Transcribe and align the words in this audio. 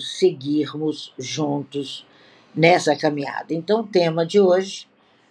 seguirmos 0.00 1.12
juntos 1.18 2.06
nessa 2.54 2.96
caminhada. 2.96 3.54
Então, 3.54 3.80
o 3.80 3.86
tema 3.86 4.26
de 4.26 4.40
hoje, 4.40 4.88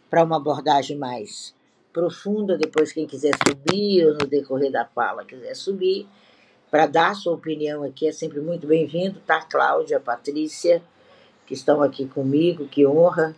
para 0.09 0.23
uma 0.23 0.37
abordagem 0.37 0.97
mais 0.97 1.53
profunda, 1.91 2.57
depois 2.57 2.91
quem 2.91 3.05
quiser 3.05 3.33
subir 3.47 4.05
ou 4.05 4.13
no 4.13 4.27
decorrer 4.27 4.71
da 4.71 4.85
fala 4.85 5.25
quiser 5.25 5.55
subir, 5.55 6.07
para 6.69 6.85
dar 6.85 7.15
sua 7.15 7.33
opinião 7.33 7.83
aqui 7.83 8.07
é 8.07 8.11
sempre 8.11 8.39
muito 8.39 8.67
bem-vindo, 8.67 9.19
tá? 9.25 9.41
Cláudia, 9.41 9.99
Patrícia, 9.99 10.81
que 11.47 11.53
estão 11.53 11.81
aqui 11.81 12.05
comigo, 12.05 12.67
que 12.67 12.85
honra 12.85 13.35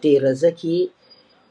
tê-las 0.00 0.42
aqui. 0.42 0.92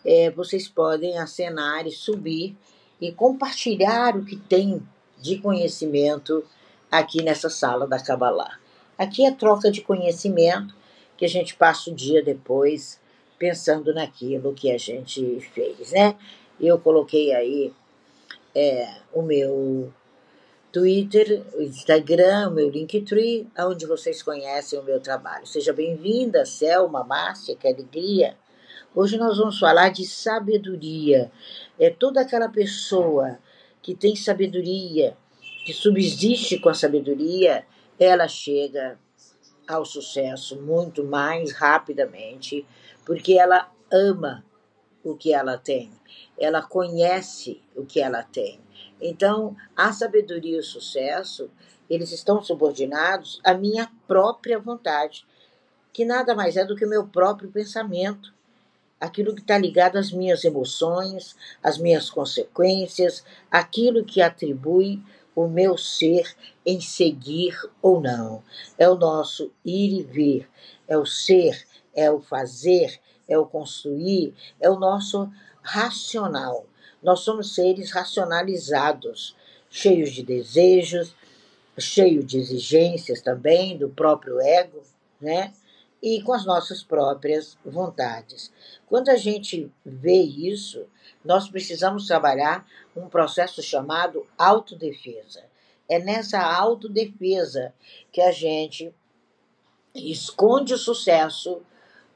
É, 0.04 0.30
vocês 0.32 0.68
podem 0.68 1.18
acenar 1.18 1.88
e 1.88 1.92
subir 1.92 2.56
e 3.00 3.12
compartilhar 3.12 4.18
o 4.18 4.26
que 4.26 4.36
tem 4.36 4.86
de 5.20 5.38
conhecimento 5.38 6.44
aqui 6.92 7.24
nessa 7.24 7.50
sala 7.50 7.88
da 7.88 8.00
Kabbalah. 8.00 8.61
Aqui 9.02 9.26
é 9.26 9.32
troca 9.32 9.72
de 9.72 9.82
conhecimento 9.82 10.76
que 11.18 11.26
a 11.26 11.28
gente 11.28 11.56
passa 11.56 11.90
o 11.90 11.96
dia 11.96 12.22
depois 12.22 13.02
pensando 13.40 13.92
naquilo 13.96 14.54
que 14.54 14.72
a 14.72 14.78
gente 14.78 15.40
fez, 15.56 15.92
né? 15.92 16.16
Eu 16.60 16.78
coloquei 16.78 17.34
aí 17.34 17.74
é, 18.54 18.98
o 19.12 19.24
meu 19.24 19.92
Twitter, 20.72 21.44
o 21.56 21.64
Instagram, 21.64 22.50
o 22.50 22.52
meu 22.52 22.70
Linktree, 22.70 23.48
onde 23.58 23.88
vocês 23.88 24.22
conhecem 24.22 24.78
o 24.78 24.84
meu 24.84 25.00
trabalho. 25.00 25.48
Seja 25.48 25.74
bem-vinda, 25.74 26.46
Selma, 26.46 27.04
Márcia, 27.04 27.56
que 27.56 27.68
alegria. 27.68 28.38
Hoje 28.94 29.18
nós 29.18 29.40
vamos 29.40 29.58
falar 29.58 29.90
de 29.90 30.06
sabedoria. 30.06 31.32
É 31.80 31.90
toda 31.90 32.22
aquela 32.22 32.50
pessoa 32.50 33.40
que 33.82 33.96
tem 33.96 34.16
sabedoria, 34.16 35.18
que 35.66 35.74
subsiste 35.74 36.60
com 36.60 36.70
a 36.70 36.76
sabedoria, 36.76 37.66
ela 38.04 38.28
chega 38.28 38.98
ao 39.68 39.86
sucesso 39.86 40.60
muito 40.60 41.04
mais 41.04 41.52
rapidamente, 41.52 42.66
porque 43.06 43.34
ela 43.38 43.72
ama 43.92 44.44
o 45.04 45.16
que 45.16 45.32
ela 45.32 45.56
tem, 45.56 45.92
ela 46.38 46.64
conhece 46.64 47.62
o 47.76 47.86
que 47.86 48.02
ela 48.02 48.24
tem. 48.24 48.60
Então, 49.00 49.56
a 49.76 49.94
sabedoria 49.94 50.58
e 50.58 50.60
o 50.60 50.64
sucesso, 50.64 51.52
eles 51.88 52.12
estão 52.12 52.42
subordinados 52.42 53.40
à 53.44 53.54
minha 53.54 53.92
própria 54.08 54.58
vontade, 54.58 55.26
que 55.94 56.04
nada 56.04 56.34
mais 56.34 56.58
é 56.58 56.66
do 56.66 56.76
que 56.76 56.86
o 56.86 56.90
meu 56.90 57.06
próprio 57.06 57.52
pensamento, 57.52 58.34
aquilo 59.00 59.36
que 59.36 59.42
está 59.42 59.60
ligado 59.60 59.98
às 59.98 60.12
minhas 60.12 60.44
emoções, 60.44 61.36
às 61.62 61.78
minhas 61.78 62.10
consequências, 62.10 63.24
aquilo 63.52 64.04
que 64.04 64.22
atribui 64.22 65.04
o 65.36 65.48
meu 65.48 65.78
ser 65.78 66.36
em 66.66 66.80
seguir 66.82 67.58
ou 67.82 68.02
não. 68.02 68.44
É 68.78 68.90
o 68.90 68.96
nosso 68.96 69.52
ir 69.64 70.00
e 70.00 70.04
vir, 70.04 70.50
é 70.88 70.98
o 70.98 71.06
ser, 71.06 71.66
é 71.94 72.12
o 72.12 72.20
fazer, 72.20 73.00
é 73.28 73.38
o 73.38 73.46
construir, 73.46 74.34
é 74.60 74.70
o 74.70 74.80
nosso 74.80 75.32
racional. 75.62 76.66
Nós 77.02 77.22
somos 77.22 77.56
seres 77.56 77.92
racionalizados, 77.92 79.36
cheios 79.70 80.12
de 80.12 80.24
desejos, 80.24 81.16
cheios 81.78 82.26
de 82.26 82.38
exigências 82.38 83.22
também 83.22 83.78
do 83.78 83.90
próprio 83.90 84.40
ego, 84.40 84.84
né? 85.20 85.54
E 86.02 86.22
com 86.24 86.34
as 86.34 86.46
nossas 86.46 86.84
próprias 86.84 87.58
vontades. 87.64 88.52
Quando 88.88 89.10
a 89.10 89.16
gente 89.16 89.72
vê 89.86 90.22
isso, 90.22 90.88
nós 91.24 91.48
precisamos 91.48 92.08
trabalhar 92.08 92.66
um 92.96 93.08
processo 93.08 93.62
chamado 93.62 94.26
autodefesa. 94.38 95.44
É 95.88 96.00
nessa 96.00 96.42
autodefesa 96.42 97.74
que 98.12 98.22
a 98.22 98.32
gente 98.32 98.94
esconde 99.94 100.74
o 100.74 100.78
sucesso 100.78 101.62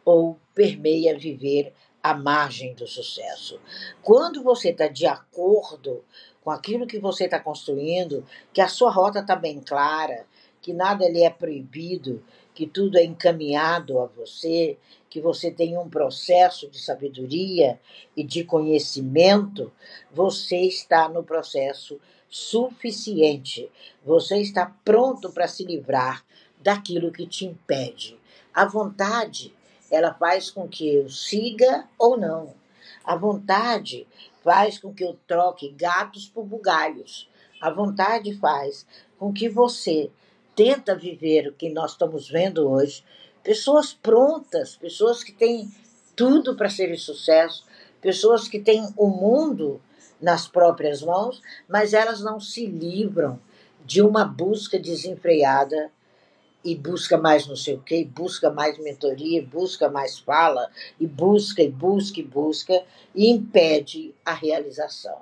ou 0.03 0.39
permeia 0.53 1.17
viver 1.17 1.73
à 2.02 2.13
margem 2.13 2.73
do 2.75 2.88
sucesso. 2.88 3.59
Quando 4.02 4.44
você 4.44 4.69
está 4.69 4.88
de 4.88 5.06
acordo 5.06 6.03
com 6.44 6.51
aquilo 6.51 6.85
que 6.85 7.00
você 7.00 7.25
está 7.25 7.40
construindo, 7.40 8.24
que 8.53 8.62
a 8.62 8.68
sua 8.68 8.91
rota 8.91 9.19
está 9.19 9.35
bem 9.35 9.59
clara, 9.59 10.25
que 10.62 10.72
nada 10.72 11.09
lhe 11.09 11.24
é 11.24 11.29
proibido, 11.29 12.24
que 12.56 12.66
tudo 12.66 12.98
é 12.98 13.04
encaminhado 13.04 14.00
a 14.00 14.06
você, 14.06 14.78
que 15.10 15.20
você 15.20 15.52
tem 15.52 15.78
um 15.78 15.90
processo 15.90 16.70
de 16.70 16.80
sabedoria 16.80 17.80
e 18.16 18.24
de 18.24 18.46
conhecimento, 18.46 19.72
você 20.12 20.62
está 20.62 21.10
no 21.10 21.22
processo 21.22 22.00
suficiente. 22.30 23.70
Você 24.06 24.38
está 24.38 24.74
pronto 24.84 25.32
para 25.32 25.48
se 25.48 25.66
livrar 25.66 26.26
daquilo 26.62 27.12
que 27.12 27.28
te 27.28 27.46
impede. 27.46 28.18
A 28.54 28.66
vontade, 28.66 29.54
ela 29.92 30.14
faz 30.14 30.50
com 30.50 30.68
que 30.68 30.96
eu 30.96 31.10
siga 31.10 31.88
ou 32.00 32.18
não. 32.18 32.56
A 33.04 33.16
vontade 33.18 34.08
faz 34.44 34.80
com 34.80 34.94
que 34.94 35.04
eu 35.04 35.18
troque 35.28 35.70
gatos 35.70 36.30
por 36.30 36.46
bugalhos. 36.46 37.30
A 37.62 37.70
vontade 37.70 38.34
faz 38.38 38.86
com 39.18 39.34
que 39.34 39.50
você 39.50 40.10
tenta 40.56 40.96
viver 40.96 41.48
o 41.48 41.54
que 41.54 41.70
nós 41.70 41.92
estamos 41.92 42.30
vendo 42.30 42.70
hoje, 42.70 43.04
pessoas 43.44 43.94
prontas, 43.94 44.76
pessoas 44.76 45.24
que 45.24 45.32
têm 45.32 45.70
tudo 46.16 46.56
para 46.56 46.70
serem 46.70 46.98
sucesso, 46.98 47.66
pessoas 48.02 48.48
que 48.48 48.60
têm 48.60 48.88
o 48.96 49.08
mundo 49.08 49.82
nas 50.22 50.48
próprias 50.48 51.02
mãos, 51.02 51.42
mas 51.68 51.94
elas 51.94 52.22
não 52.22 52.40
se 52.40 52.66
livram 52.66 53.40
de 53.86 54.02
uma 54.02 54.24
busca 54.26 54.80
desenfreada 54.80 55.92
e 56.64 56.76
busca 56.76 57.18
mais 57.18 57.46
não 57.46 57.56
sei 57.56 57.76
o 57.76 57.82
quê, 57.82 58.04
busca 58.04 58.50
mais 58.50 58.80
mentoria, 58.80 59.46
busca 59.46 59.88
mais 59.88 60.18
fala, 60.18 60.72
e 61.00 61.06
busca, 61.06 61.62
e 61.62 61.70
busca, 61.70 62.20
e 62.20 62.24
busca, 62.24 62.84
e 63.14 63.30
impede 63.30 64.16
a 64.26 64.34
realização. 64.34 65.22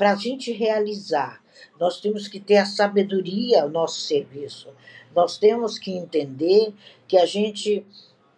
Para 0.00 0.12
a 0.12 0.16
gente 0.16 0.50
realizar, 0.50 1.44
nós 1.78 2.00
temos 2.00 2.26
que 2.26 2.40
ter 2.40 2.56
a 2.56 2.64
sabedoria 2.64 3.64
ao 3.64 3.68
nosso 3.68 4.00
serviço. 4.00 4.74
Nós 5.14 5.36
temos 5.36 5.78
que 5.78 5.92
entender 5.92 6.72
que 7.06 7.18
a 7.18 7.26
gente 7.26 7.86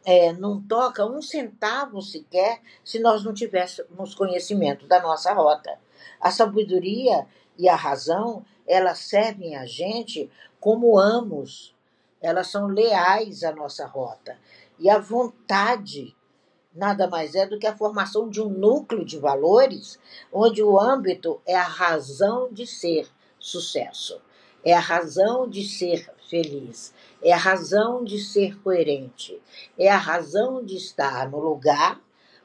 é, 0.04 0.32
não 0.32 0.60
toca 0.60 1.06
um 1.06 1.22
centavo 1.22 2.02
sequer 2.02 2.60
se 2.82 2.98
nós 2.98 3.22
não 3.22 3.32
tivéssemos 3.32 4.12
conhecimento 4.12 4.88
da 4.88 5.00
nossa 5.00 5.32
rota. 5.32 5.78
A 6.20 6.32
sabedoria 6.32 7.28
e 7.56 7.68
a 7.68 7.76
razão, 7.76 8.44
elas 8.66 8.98
servem 8.98 9.54
a 9.54 9.64
gente 9.64 10.28
como 10.58 10.98
amos, 10.98 11.76
elas 12.20 12.48
são 12.48 12.66
leais 12.66 13.44
à 13.44 13.52
nossa 13.52 13.86
rota. 13.86 14.36
E 14.80 14.90
a 14.90 14.98
vontade 14.98 16.12
nada 16.74 17.06
mais 17.06 17.34
é 17.34 17.46
do 17.46 17.58
que 17.58 17.66
a 17.66 17.76
formação 17.76 18.28
de 18.28 18.40
um 18.40 18.48
núcleo 18.48 19.04
de 19.04 19.18
valores 19.18 19.98
onde 20.32 20.62
o 20.62 20.78
âmbito 20.78 21.40
é 21.46 21.56
a 21.56 21.62
razão 21.62 22.48
de 22.52 22.66
ser 22.66 23.08
sucesso, 23.38 24.20
é 24.64 24.72
a 24.72 24.80
razão 24.80 25.48
de 25.48 25.64
ser 25.64 26.10
feliz, 26.28 26.94
é 27.22 27.32
a 27.32 27.36
razão 27.36 28.02
de 28.02 28.18
ser 28.18 28.58
coerente, 28.62 29.40
é 29.78 29.90
a 29.90 29.98
razão 29.98 30.64
de 30.64 30.76
estar 30.76 31.30
no 31.30 31.38
lugar 31.38 32.00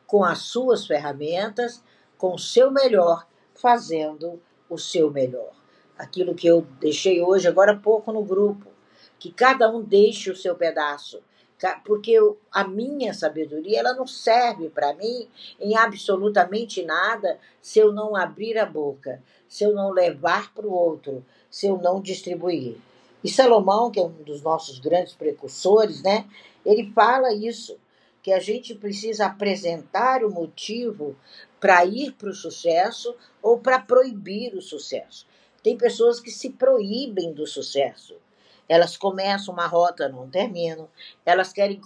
com 0.05 0.23
as 0.23 0.39
suas 0.39 0.85
ferramentas, 0.85 1.83
com 2.17 2.33
o 2.33 2.39
seu 2.39 2.71
melhor, 2.71 3.27
fazendo 3.53 4.41
o 4.69 4.77
seu 4.77 5.11
melhor. 5.11 5.51
Aquilo 5.97 6.35
que 6.35 6.47
eu 6.47 6.61
deixei 6.79 7.21
hoje, 7.21 7.47
agora 7.47 7.73
há 7.73 7.77
pouco 7.77 8.11
no 8.11 8.23
grupo, 8.23 8.67
que 9.19 9.31
cada 9.31 9.69
um 9.69 9.81
deixe 9.81 10.29
o 10.29 10.35
seu 10.35 10.55
pedaço, 10.55 11.21
porque 11.83 12.15
a 12.51 12.67
minha 12.67 13.13
sabedoria 13.13 13.79
ela 13.79 13.93
não 13.93 14.05
serve 14.05 14.69
para 14.69 14.93
mim 14.93 15.27
em 15.59 15.75
absolutamente 15.75 16.83
nada 16.83 17.39
se 17.61 17.79
eu 17.79 17.91
não 17.91 18.15
abrir 18.15 18.57
a 18.57 18.65
boca, 18.65 19.21
se 19.47 19.63
eu 19.63 19.73
não 19.73 19.91
levar 19.91 20.53
para 20.53 20.67
o 20.67 20.73
outro, 20.73 21.25
se 21.49 21.67
eu 21.67 21.77
não 21.77 22.01
distribuir. 22.01 22.77
E 23.23 23.29
Salomão, 23.29 23.89
que 23.89 23.99
é 23.99 24.03
um 24.03 24.23
dos 24.23 24.41
nossos 24.41 24.79
grandes 24.79 25.13
precursores, 25.13 26.03
né, 26.03 26.25
ele 26.65 26.91
fala 26.91 27.33
isso, 27.33 27.77
que 28.21 28.31
a 28.31 28.39
gente 28.39 28.75
precisa 28.75 29.25
apresentar 29.25 30.23
o 30.23 30.29
motivo 30.29 31.15
para 31.59 31.85
ir 31.85 32.11
para 32.11 32.29
o 32.29 32.33
sucesso 32.33 33.15
ou 33.41 33.57
para 33.57 33.79
proibir 33.79 34.53
o 34.53 34.61
sucesso. 34.61 35.25
Tem 35.63 35.77
pessoas 35.77 36.19
que 36.19 36.29
se 36.29 36.49
proíbem 36.49 37.33
do 37.33 37.47
sucesso. 37.47 38.15
Elas 38.67 38.97
começam 38.97 39.53
uma 39.53 39.67
rota, 39.67 40.09
não 40.09 40.29
terminam. 40.29 40.89
Elas 41.25 41.53
querem 41.53 41.79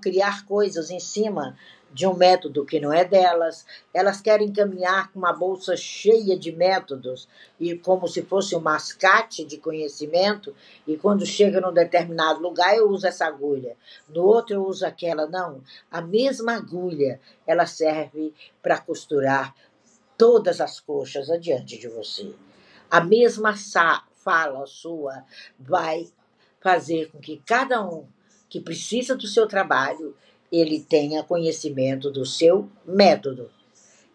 criar 0.00 0.46
coisas 0.46 0.90
em 0.90 1.00
cima 1.00 1.56
de 1.94 2.08
um 2.08 2.14
método 2.14 2.64
que 2.64 2.80
não 2.80 2.92
é 2.92 3.04
delas. 3.04 3.64
Elas 3.92 4.20
querem 4.20 4.52
caminhar 4.52 5.12
com 5.12 5.20
uma 5.20 5.32
bolsa 5.32 5.76
cheia 5.76 6.36
de 6.36 6.50
métodos 6.50 7.28
e 7.60 7.76
como 7.78 8.08
se 8.08 8.22
fosse 8.22 8.56
um 8.56 8.60
mascate 8.60 9.44
de 9.44 9.58
conhecimento. 9.58 10.54
E 10.86 10.96
quando 10.96 11.24
chega 11.24 11.60
num 11.60 11.72
determinado 11.72 12.40
lugar, 12.40 12.76
eu 12.76 12.90
uso 12.90 13.06
essa 13.06 13.26
agulha. 13.26 13.76
No 14.08 14.24
outro, 14.24 14.56
eu 14.56 14.66
uso 14.66 14.84
aquela. 14.84 15.26
Não. 15.26 15.62
A 15.88 16.00
mesma 16.00 16.56
agulha 16.56 17.20
ela 17.46 17.64
serve 17.64 18.34
para 18.60 18.78
costurar 18.78 19.54
todas 20.18 20.60
as 20.60 20.80
coxas 20.80 21.30
adiante 21.30 21.78
de 21.78 21.86
você. 21.86 22.34
A 22.90 23.00
mesma 23.00 23.56
fala 24.24 24.66
sua 24.66 25.24
vai 25.58 26.08
fazer 26.60 27.10
com 27.10 27.18
que 27.18 27.42
cada 27.44 27.86
um 27.86 28.06
que 28.48 28.60
precisa 28.60 29.14
do 29.14 29.26
seu 29.26 29.46
trabalho, 29.46 30.16
ele 30.50 30.80
tenha 30.80 31.22
conhecimento 31.22 32.10
do 32.10 32.24
seu 32.24 32.70
método. 32.86 33.50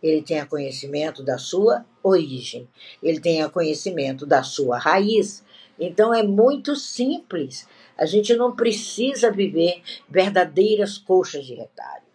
Ele 0.01 0.21
tenha 0.21 0.45
conhecimento 0.45 1.21
da 1.21 1.37
sua 1.37 1.85
origem, 2.01 2.67
ele 3.03 3.19
tenha 3.19 3.49
conhecimento 3.49 4.25
da 4.25 4.41
sua 4.41 4.79
raiz. 4.79 5.43
Então 5.77 6.13
é 6.13 6.23
muito 6.23 6.73
simples. 6.73 7.67
A 7.97 8.05
gente 8.05 8.33
não 8.33 8.55
precisa 8.55 9.29
viver 9.29 9.81
verdadeiras 10.09 10.97
coxas 10.97 11.45
de 11.45 11.53
retalho. 11.53 12.05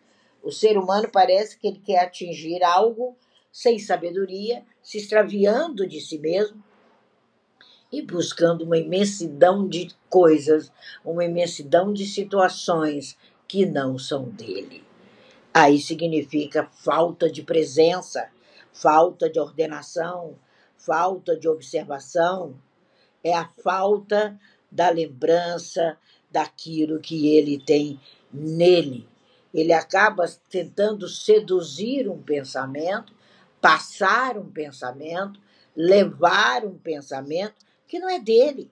O 0.43 0.50
ser 0.50 0.79
humano 0.79 1.08
parece 1.12 1.58
que 1.58 1.67
ele 1.67 1.82
quer 1.85 2.05
atingir 2.05 2.64
algo 2.64 3.17
sem 3.52 3.79
sabedoria, 3.79 4.64
se 4.82 4.96
extraviando 4.96 5.87
de 5.87 6.00
si 6.00 6.19
mesmo 6.19 6.63
e 7.99 8.02
buscando 8.02 8.64
uma 8.64 8.76
imensidão 8.76 9.69
de 9.69 9.88
coisas, 10.08 10.73
uma 11.05 11.25
imensidão 11.25 11.93
de 11.93 12.05
situações 12.06 13.17
que 13.46 13.64
não 13.64 13.99
são 13.99 14.25
dele. 14.25 14.82
Aí 15.52 15.81
significa 15.81 16.69
falta 16.73 17.31
de 17.31 17.43
presença, 17.43 18.29
falta 18.73 19.31
de 19.31 19.38
ordenação, 19.38 20.37
falta 20.76 21.37
de 21.37 21.49
observação, 21.49 22.56
é 23.23 23.32
a 23.32 23.49
falta 23.62 24.38
da 24.70 24.91
lembrança 24.91 25.96
daquilo 26.31 26.99
que 26.99 27.29
ele 27.37 27.58
tem 27.58 28.00
nele. 28.32 29.08
Ele 29.55 29.73
acaba 29.73 30.26
tentando 30.50 31.08
seduzir 31.08 32.08
um 32.08 32.20
pensamento, 32.20 33.14
passar 33.61 34.37
um 34.37 34.50
pensamento, 34.50 35.41
levar 35.76 36.64
um 36.64 36.76
pensamento 36.76 37.55
que 37.86 37.98
não 37.98 38.08
é 38.08 38.19
dele. 38.19 38.70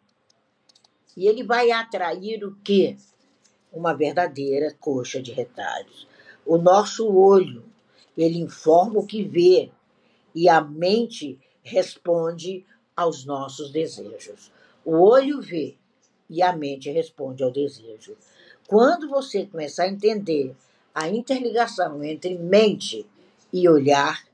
E 1.16 1.26
ele 1.26 1.42
vai 1.42 1.70
atrair 1.70 2.44
o 2.44 2.56
quê? 2.64 2.96
Uma 3.72 3.94
verdadeira 3.94 4.74
coxa 4.80 5.20
de 5.20 5.32
retalhos. 5.32 6.06
O 6.44 6.58
nosso 6.58 7.08
olho, 7.08 7.64
ele 8.16 8.38
informa 8.38 9.00
o 9.00 9.06
que 9.06 9.22
vê, 9.22 9.70
e 10.34 10.48
a 10.48 10.60
mente 10.60 11.38
responde 11.62 12.64
aos 12.96 13.24
nossos 13.24 13.70
desejos. 13.70 14.50
O 14.84 14.96
olho 14.96 15.40
vê 15.40 15.76
e 16.28 16.42
a 16.42 16.54
mente 16.54 16.90
responde 16.90 17.42
ao 17.42 17.50
desejo. 17.50 18.16
Quando 18.66 19.08
você 19.08 19.46
começar 19.46 19.84
a 19.84 19.88
entender 19.88 20.56
a 20.94 21.08
interligação 21.08 22.02
entre 22.02 22.36
mente 22.36 23.06
e 23.52 23.68
olhar, 23.68 24.24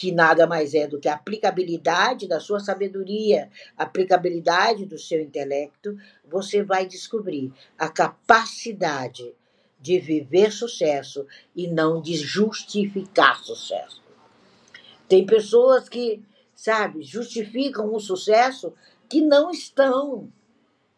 que 0.00 0.10
nada 0.10 0.46
mais 0.46 0.72
é 0.72 0.86
do 0.86 0.98
que 0.98 1.10
a 1.10 1.12
aplicabilidade 1.12 2.26
da 2.26 2.40
sua 2.40 2.58
sabedoria, 2.58 3.50
aplicabilidade 3.76 4.86
do 4.86 4.96
seu 4.96 5.20
intelecto, 5.20 5.94
você 6.26 6.62
vai 6.62 6.86
descobrir 6.86 7.52
a 7.76 7.86
capacidade 7.86 9.34
de 9.78 9.98
viver 9.98 10.52
sucesso 10.52 11.26
e 11.54 11.68
não 11.68 12.00
de 12.00 12.16
justificar 12.16 13.40
sucesso. 13.44 14.02
Tem 15.06 15.26
pessoas 15.26 15.86
que, 15.86 16.24
sabe, 16.54 17.02
justificam 17.02 17.94
o 17.94 18.00
sucesso 18.00 18.72
que 19.06 19.20
não 19.20 19.50
estão. 19.50 20.32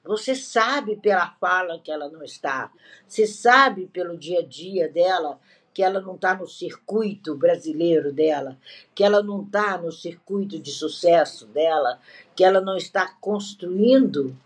Você 0.04 0.36
sabe 0.36 0.94
pela 0.94 1.28
fala 1.40 1.80
que 1.80 1.90
ela 1.90 2.08
não 2.08 2.22
está. 2.22 2.70
Você 3.08 3.26
sabe 3.26 3.88
pelo 3.88 4.16
dia 4.16 4.38
a 4.38 4.46
dia 4.46 4.88
dela 4.88 5.40
que 5.74 5.82
ela 5.82 6.00
não 6.00 6.14
está 6.14 6.34
no 6.34 6.46
circuito 6.46 7.34
brasileiro 7.34 8.12
dela, 8.12 8.58
que 8.94 9.02
ela 9.02 9.22
não 9.22 9.42
está 9.42 9.78
no 9.78 9.90
circuito 9.90 10.58
de 10.58 10.70
sucesso 10.70 11.46
dela, 11.46 11.98
que 12.36 12.44
ela 12.44 12.60
não 12.60 12.76
está 12.76 13.16
construindo 13.20 14.36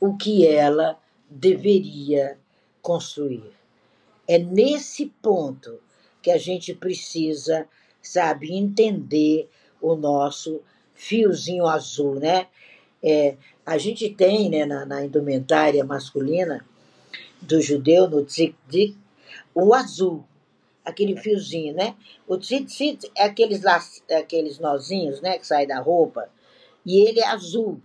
o 0.00 0.16
que 0.16 0.46
ela 0.46 0.98
deveria 1.28 2.38
construir. 2.80 3.52
É 4.26 4.38
nesse 4.38 5.06
ponto 5.20 5.80
que 6.22 6.30
a 6.30 6.38
gente 6.38 6.74
precisa, 6.74 7.66
sabe, 8.00 8.52
entender 8.52 9.48
o 9.80 9.96
nosso 9.96 10.60
fiozinho 10.94 11.66
azul, 11.66 12.16
né? 12.16 12.46
É, 13.02 13.36
a 13.64 13.78
gente 13.78 14.10
tem 14.10 14.50
né, 14.50 14.66
na, 14.66 14.84
na 14.84 15.04
indumentária 15.04 15.84
masculina 15.84 16.64
do 17.40 17.60
judeu, 17.60 18.08
no 18.08 18.24
tzik 18.24 18.56
o 19.54 19.74
azul, 19.74 20.24
aquele 20.88 21.16
fiozinho, 21.16 21.74
né? 21.74 21.94
O 22.26 22.38
tzitzit 22.38 23.10
é 23.14 23.24
aqueles, 23.24 23.62
é 24.08 24.16
aqueles 24.16 24.58
nozinhos, 24.58 25.20
né, 25.20 25.38
que 25.38 25.46
saem 25.46 25.68
da 25.68 25.80
roupa, 25.80 26.30
e 26.84 27.00
ele 27.06 27.20
é 27.20 27.26
azul. 27.28 27.80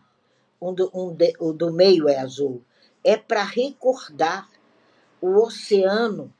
Um 0.61 0.73
do, 0.73 0.89
um 0.93 1.13
de, 1.13 1.33
o 1.39 1.51
do 1.51 1.73
meio 1.73 2.07
é 2.07 2.17
azul. 2.17 2.63
É 3.03 3.17
para 3.17 3.43
recordar 3.43 4.49
o 5.21 5.35
oceano, 5.43 6.33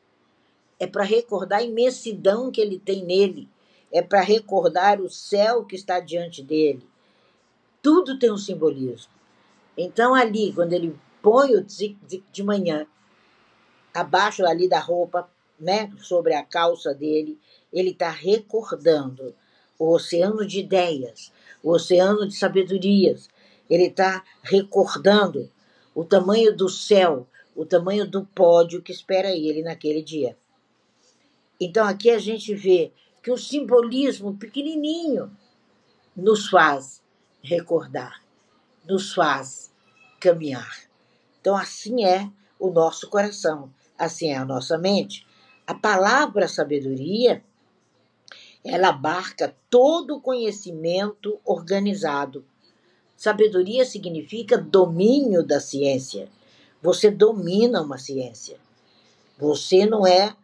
é 0.80 0.88
para 0.88 1.04
recordar 1.04 1.60
a 1.60 1.64
imensidão 1.64 2.50
que 2.50 2.62
ele 2.62 2.80
tem 2.80 3.04
nele, 3.04 3.50
é 3.92 4.02
para 4.02 4.22
recordar 4.22 5.02
o 5.02 5.10
céu 5.10 5.66
que 5.66 5.76
está 5.76 6.00
diante 6.00 6.42
dele. 6.42 6.88
Tudo 7.82 8.18
tem 8.18 8.32
um 8.32 8.38
simbolismo. 8.38 9.12
Então, 9.78 10.16
ali, 10.16 10.54
quando 10.54 10.72
ele 10.72 10.98
põe 11.22 11.56
o 11.56 11.64
tzik 11.66 12.24
de 12.32 12.44
manhã, 12.44 12.88
abaixo 13.94 14.46
ali 14.46 14.70
da 14.70 14.80
roupa, 14.80 15.30
né, 15.60 15.92
sobre 16.00 16.34
a 16.34 16.44
calça 16.44 16.94
dele, 16.94 17.40
ele 17.72 17.92
está 17.92 18.10
recordando 18.10 19.34
o 19.78 19.92
oceano 19.94 20.46
de 20.46 20.60
ideias, 20.60 21.32
o 21.62 21.72
oceano 21.72 22.28
de 22.28 22.36
sabedorias. 22.36 23.30
Ele 23.70 23.88
está 23.88 24.24
recordando 24.42 25.50
o 25.96 26.04
tamanho 26.04 26.56
do 26.56 26.70
céu, 26.70 27.28
o 27.56 27.66
tamanho 27.66 28.08
do 28.10 28.26
pódio 28.26 28.82
que 28.82 28.92
espera 28.92 29.32
ele 29.32 29.62
naquele 29.62 30.02
dia. 30.02 30.38
Então 31.60 31.86
aqui 31.88 32.10
a 32.10 32.20
gente 32.20 32.54
vê 32.54 32.92
que 33.22 33.32
o 33.32 33.38
simbolismo 33.38 34.36
pequenininho 34.36 35.36
nos 36.16 36.50
faz 36.50 37.02
recordar, 37.42 38.22
nos 38.88 39.14
faz 39.14 39.72
caminhar. 40.20 40.84
Então 41.40 41.56
assim 41.56 42.04
é 42.06 42.30
o 42.60 42.70
nosso 42.70 43.10
coração, 43.10 43.74
assim 43.98 44.30
é 44.30 44.38
a 44.38 44.46
nossa 44.46 44.78
mente, 44.78 45.26
a 45.66 45.74
palavra 45.74 46.48
sabedoria, 46.48 47.44
ela 48.64 48.90
abarca 48.90 49.56
todo 49.70 50.18
o 50.18 50.22
conhecimento 50.22 51.40
organizado. 51.46 52.46
Sabedoria 53.16 53.86
significa 53.86 54.58
domínio 54.58 55.44
da 55.44 55.60
ciência. 55.60 56.30
Você 56.82 57.10
domina 57.10 57.82
uma 57.82 57.98
ciência. 57.98 58.58
Você 59.38 59.86
não 59.86 60.06
é 60.06 60.36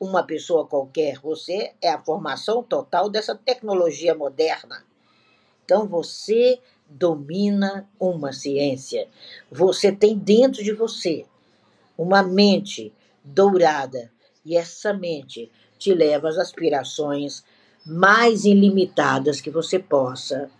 uma 0.00 0.22
pessoa 0.22 0.66
qualquer, 0.66 1.18
você 1.18 1.74
é 1.82 1.90
a 1.90 2.02
formação 2.02 2.62
total 2.62 3.08
dessa 3.08 3.34
tecnologia 3.34 4.14
moderna. 4.14 4.84
Então 5.64 5.86
você 5.86 6.60
domina 6.88 7.88
uma 7.98 8.32
ciência. 8.32 9.08
Você 9.50 9.92
tem 9.92 10.16
dentro 10.16 10.62
de 10.62 10.72
você 10.72 11.26
uma 11.96 12.22
mente 12.22 12.92
dourada 13.24 14.10
e 14.48 14.56
essa 14.56 14.94
mente 14.94 15.52
te 15.78 15.92
leva 15.92 16.26
às 16.26 16.38
aspirações 16.38 17.44
mais 17.84 18.46
ilimitadas 18.46 19.42
que 19.42 19.50
você 19.50 19.78
possa 19.78 20.50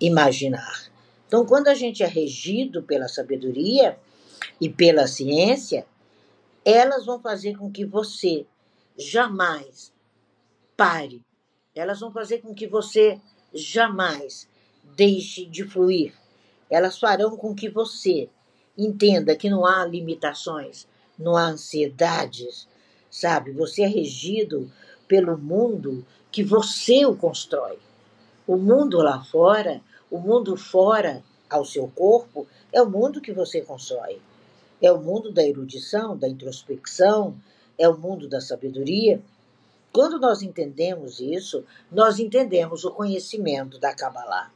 imaginar. 0.00 0.90
Então, 1.26 1.44
quando 1.44 1.68
a 1.68 1.74
gente 1.74 2.02
é 2.02 2.06
regido 2.06 2.82
pela 2.82 3.06
sabedoria 3.06 3.98
e 4.58 4.70
pela 4.70 5.06
ciência, 5.06 5.86
elas 6.64 7.04
vão 7.04 7.20
fazer 7.20 7.58
com 7.58 7.70
que 7.70 7.84
você 7.84 8.46
jamais 8.96 9.92
pare. 10.74 11.22
Elas 11.74 12.00
vão 12.00 12.10
fazer 12.10 12.38
com 12.38 12.54
que 12.54 12.66
você 12.66 13.20
jamais 13.52 14.48
deixe 14.96 15.44
de 15.44 15.64
fluir. 15.64 16.14
Elas 16.70 16.98
farão 16.98 17.36
com 17.36 17.54
que 17.54 17.68
você 17.68 18.30
entenda 18.76 19.36
que 19.36 19.50
não 19.50 19.66
há 19.66 19.84
limitações, 19.84 20.88
não 21.18 21.36
há 21.36 21.48
ansiedades, 21.48 22.66
sabe? 23.16 23.50
Você 23.52 23.82
é 23.82 23.86
regido 23.86 24.70
pelo 25.08 25.38
mundo 25.38 26.04
que 26.30 26.42
você 26.44 27.06
o 27.06 27.16
constrói. 27.16 27.78
O 28.46 28.58
mundo 28.58 28.98
lá 28.98 29.24
fora, 29.24 29.80
o 30.10 30.18
mundo 30.18 30.54
fora 30.54 31.24
ao 31.48 31.64
seu 31.64 31.88
corpo, 31.88 32.46
é 32.70 32.82
o 32.82 32.90
mundo 32.90 33.22
que 33.22 33.32
você 33.32 33.62
constrói. 33.62 34.20
É 34.82 34.92
o 34.92 35.00
mundo 35.00 35.32
da 35.32 35.42
erudição, 35.42 36.14
da 36.14 36.28
introspecção, 36.28 37.34
é 37.78 37.88
o 37.88 37.96
mundo 37.96 38.28
da 38.28 38.38
sabedoria. 38.38 39.22
Quando 39.90 40.20
nós 40.20 40.42
entendemos 40.42 41.18
isso, 41.18 41.64
nós 41.90 42.18
entendemos 42.18 42.84
o 42.84 42.90
conhecimento 42.90 43.78
da 43.78 43.94
Kabbalah. 43.94 44.52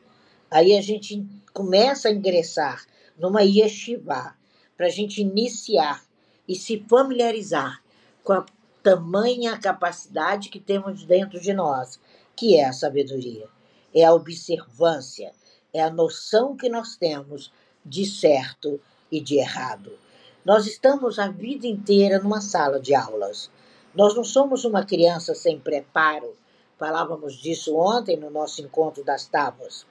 Aí 0.50 0.76
a 0.76 0.83
gente 0.83 1.26
começa 1.55 2.09
a 2.09 2.12
ingressar 2.12 2.85
numa 3.19 3.40
yeshiva, 3.40 4.35
para 4.76 4.87
a 4.87 4.90
gente 4.90 5.23
iniciar 5.23 6.05
e 6.47 6.55
se 6.55 6.85
familiarizar 6.87 7.83
com 8.30 8.34
a 8.34 8.46
tamanha 8.80 9.58
capacidade 9.58 10.50
que 10.50 10.60
temos 10.60 11.04
dentro 11.04 11.40
de 11.40 11.52
nós, 11.52 11.99
que 12.37 12.56
é 12.56 12.64
a 12.64 12.72
sabedoria, 12.72 13.49
é 13.92 14.04
a 14.04 14.14
observância, 14.14 15.32
é 15.75 15.82
a 15.82 15.90
noção 15.90 16.56
que 16.56 16.68
nós 16.68 16.94
temos 16.94 17.52
de 17.84 18.06
certo 18.06 18.80
e 19.10 19.20
de 19.20 19.38
errado. 19.38 19.99
Nós 20.44 20.68
estamos 20.68 21.18
a 21.18 21.26
vida 21.26 21.66
inteira 21.66 22.20
numa 22.20 22.40
sala 22.40 22.78
de 22.78 22.94
aulas. 22.94 23.50
Nós 23.92 24.14
não 24.14 24.22
somos 24.22 24.64
uma 24.64 24.84
criança 24.84 25.34
sem 25.34 25.58
preparo. 25.58 26.32
Falávamos 26.78 27.34
disso 27.34 27.75
ontem 27.75 28.16
no 28.16 28.30
nosso 28.30 28.62
encontro 28.62 29.02
das 29.02 29.26
tábuas, 29.26 29.84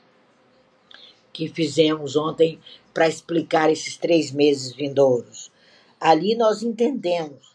que 1.33 1.49
fizemos 1.49 2.15
ontem 2.15 2.57
para 2.93 3.09
explicar 3.09 3.69
esses 3.69 3.97
três 3.97 4.31
meses 4.31 4.73
vindouros. 4.73 5.51
Ali 5.99 6.35
nós 6.35 6.63
entendemos 6.63 7.48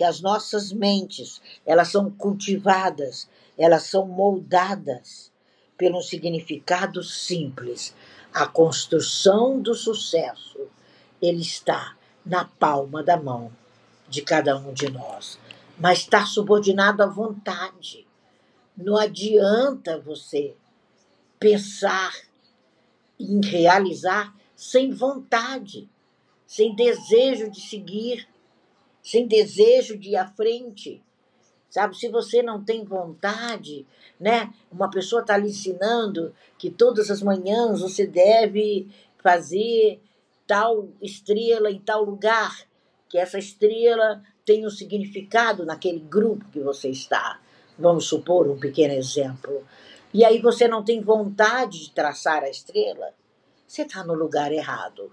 que 0.00 0.04
as 0.04 0.22
nossas 0.22 0.72
mentes, 0.72 1.42
elas 1.66 1.88
são 1.88 2.10
cultivadas, 2.10 3.28
elas 3.58 3.82
são 3.82 4.06
moldadas 4.06 5.30
pelo 5.76 6.00
significado 6.00 7.02
simples. 7.02 7.94
A 8.32 8.46
construção 8.46 9.60
do 9.60 9.74
sucesso, 9.74 10.58
ele 11.20 11.42
está 11.42 11.98
na 12.24 12.46
palma 12.46 13.02
da 13.02 13.18
mão 13.18 13.52
de 14.08 14.22
cada 14.22 14.56
um 14.56 14.72
de 14.72 14.90
nós, 14.90 15.38
mas 15.78 15.98
está 15.98 16.24
subordinado 16.24 17.02
à 17.02 17.06
vontade. 17.06 18.06
Não 18.74 18.96
adianta 18.96 20.00
você 20.00 20.54
pensar 21.38 22.14
em 23.18 23.38
realizar 23.44 24.34
sem 24.56 24.92
vontade, 24.92 25.90
sem 26.46 26.74
desejo 26.74 27.50
de 27.50 27.60
seguir, 27.60 28.29
sem 29.02 29.26
desejo 29.26 29.98
de 29.98 30.10
ir 30.10 30.16
à 30.16 30.26
frente. 30.26 31.02
Sabe, 31.68 31.96
se 31.96 32.08
você 32.08 32.42
não 32.42 32.64
tem 32.64 32.84
vontade, 32.84 33.86
né? 34.18 34.52
Uma 34.72 34.90
pessoa 34.90 35.22
está 35.22 35.36
lhe 35.36 35.48
ensinando 35.48 36.34
que 36.58 36.68
todas 36.68 37.10
as 37.10 37.22
manhãs 37.22 37.80
você 37.80 38.06
deve 38.06 38.88
fazer 39.22 40.00
tal 40.46 40.88
estrela 41.00 41.70
em 41.70 41.78
tal 41.78 42.02
lugar, 42.02 42.66
que 43.08 43.16
essa 43.16 43.38
estrela 43.38 44.20
tem 44.44 44.66
um 44.66 44.70
significado 44.70 45.64
naquele 45.64 46.00
grupo 46.00 46.44
que 46.50 46.58
você 46.58 46.88
está. 46.88 47.40
Vamos 47.78 48.06
supor 48.06 48.48
um 48.48 48.58
pequeno 48.58 48.94
exemplo. 48.94 49.64
E 50.12 50.24
aí 50.24 50.40
você 50.40 50.66
não 50.66 50.84
tem 50.84 51.00
vontade 51.00 51.84
de 51.84 51.92
traçar 51.92 52.42
a 52.42 52.50
estrela, 52.50 53.14
você 53.64 53.82
está 53.82 54.02
no 54.02 54.14
lugar 54.14 54.50
errado. 54.50 55.12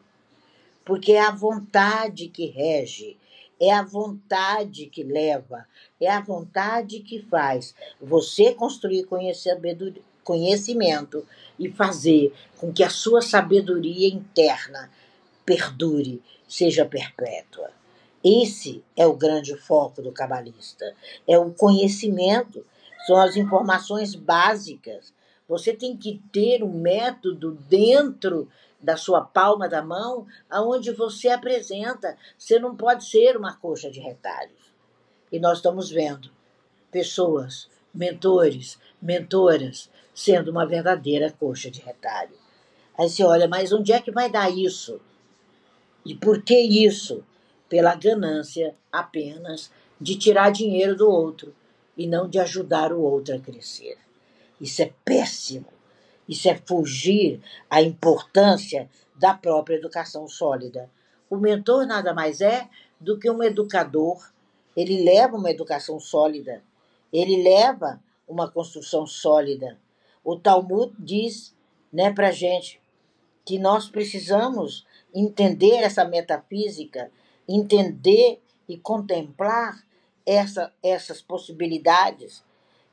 Porque 0.84 1.12
é 1.12 1.22
a 1.22 1.32
vontade 1.32 2.30
que 2.30 2.48
rege, 2.48 3.16
é 3.60 3.72
a 3.72 3.84
vontade 3.84 4.86
que 4.88 5.04
leva, 5.04 5.66
é 6.00 6.10
a 6.10 6.22
vontade 6.22 7.00
que 7.00 7.22
faz 7.24 7.74
você 8.00 8.54
construir 8.54 9.08
conhecimento 10.24 11.26
e 11.58 11.70
fazer 11.72 12.34
com 12.58 12.72
que 12.72 12.84
a 12.84 12.90
sua 12.90 13.22
sabedoria 13.22 14.08
interna 14.08 14.92
perdure, 15.46 16.22
seja 16.48 16.86
perpétua. 16.86 17.72
Esse 18.24 18.84
é 18.96 19.08
o 19.08 19.16
grande 19.16 19.56
foco 19.56 20.02
do 20.02 20.12
cabalista. 20.12 20.94
É 21.28 21.38
o 21.40 21.52
conhecimento, 21.52 22.66
são 23.06 23.18
as 23.18 23.38
informações 23.38 24.16
básicas. 24.16 25.14
Você 25.48 25.74
tem 25.74 25.96
que 25.96 26.22
ter 26.32 26.62
um 26.62 26.74
método 26.74 27.52
dentro 27.70 28.50
da 28.80 28.96
sua 28.96 29.22
palma 29.22 29.68
da 29.68 29.82
mão 29.82 30.26
aonde 30.50 30.92
você 30.92 31.30
apresenta. 31.30 32.18
Você 32.38 32.60
não 32.60 32.76
pode 32.76 33.06
ser 33.06 33.36
uma 33.36 33.56
coxa 33.56 33.90
de 33.90 34.00
retalhos. 34.00 34.74
E 35.32 35.40
nós 35.40 35.58
estamos 35.58 35.90
vendo 35.90 36.30
pessoas, 36.92 37.70
mentores, 37.94 38.80
mentoras, 39.02 39.90
sendo 40.14 40.52
uma 40.52 40.66
verdadeira 40.66 41.32
coxa 41.32 41.70
de 41.70 41.82
retalho. 41.82 42.36
Aí 42.98 43.10
você 43.10 43.24
olha, 43.24 43.48
mas 43.48 43.72
onde 43.72 43.92
é 43.92 44.00
que 44.00 44.12
vai 44.12 44.32
dar 44.32 44.50
isso? 44.50 45.00
E 46.06 46.16
por 46.16 46.42
que 46.42 46.58
isso? 46.58 47.24
Pela 47.70 47.96
ganância 47.96 48.76
apenas 48.92 49.70
de 50.00 50.18
tirar 50.18 50.52
dinheiro 50.52 50.96
do 50.96 51.10
outro 51.10 51.54
e 51.98 52.08
não 52.08 52.30
de 52.30 52.40
ajudar 52.40 52.94
o 52.94 53.02
outro 53.02 53.36
a 53.36 53.40
crescer. 53.40 53.98
Isso 54.60 54.82
é 54.82 54.94
péssimo. 55.04 55.77
Isso 56.28 56.50
é 56.50 56.56
fugir 56.56 57.42
à 57.70 57.82
importância 57.82 58.90
da 59.16 59.34
própria 59.34 59.76
educação 59.76 60.28
sólida. 60.28 60.90
O 61.30 61.38
mentor 61.38 61.86
nada 61.86 62.14
mais 62.14 62.42
é 62.42 62.70
do 63.00 63.18
que 63.18 63.30
um 63.30 63.44
educador. 63.44 64.32
Ele 64.76 65.04
leva 65.04 65.38
uma 65.38 65.50
educação 65.50 66.00
sólida. 66.00 66.64
Ele 67.12 67.42
leva 67.42 68.02
uma 68.28 68.50
construção 68.50 69.06
sólida. 69.06 69.78
O 70.24 70.38
Talmud 70.38 70.94
diz 71.00 71.56
né, 71.92 72.12
para 72.12 72.32
gente 72.32 72.82
que 73.46 73.58
nós 73.58 73.90
precisamos 73.90 74.86
entender 75.14 75.78
essa 75.78 76.04
metafísica, 76.04 77.10
entender 77.48 78.42
e 78.68 78.78
contemplar 78.78 79.82
essa, 80.26 80.74
essas 80.84 81.22
possibilidades 81.22 82.44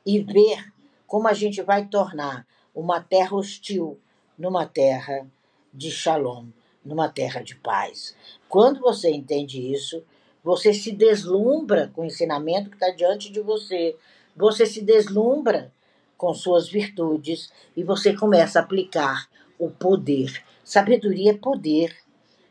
e 0.05 0.19
ver 0.19 0.71
como 1.05 1.27
a 1.27 1.33
gente 1.33 1.61
vai 1.61 1.85
tornar 1.87 2.47
uma 2.75 2.99
terra 2.99 3.35
hostil 3.35 3.97
numa 4.37 4.65
terra 4.65 5.25
de 5.73 5.89
shalom, 5.89 6.47
numa 6.83 7.07
terra 7.07 7.41
de 7.41 7.55
paz. 7.55 8.15
Quando 8.49 8.81
você 8.81 9.09
entende 9.09 9.71
isso, 9.71 10.03
você 10.43 10.73
se 10.73 10.91
deslumbra 10.91 11.89
com 11.95 12.01
o 12.01 12.05
ensinamento 12.05 12.69
que 12.69 12.75
está 12.75 12.91
diante 12.91 13.31
de 13.31 13.39
você, 13.39 13.95
você 14.35 14.65
se 14.65 14.81
deslumbra 14.81 15.73
com 16.17 16.33
suas 16.33 16.69
virtudes 16.69 17.51
e 17.75 17.83
você 17.83 18.13
começa 18.13 18.59
a 18.59 18.61
aplicar 18.61 19.29
o 19.57 19.69
poder. 19.69 20.43
Sabedoria 20.63 21.31
é 21.31 21.37
poder. 21.37 21.95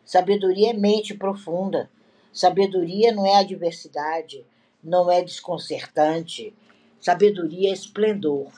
Sabedoria 0.05 0.71
é 0.71 0.73
mente 0.73 1.15
profunda. 1.15 1.91
Sabedoria 2.33 3.13
não 3.13 3.27
é 3.27 3.37
adversidade, 3.37 4.45
não 4.83 5.11
é 5.11 5.23
desconcertante. 5.23 6.55
Sabedoria 7.01 7.71
é 7.71 7.73
esplendor. 7.73 8.51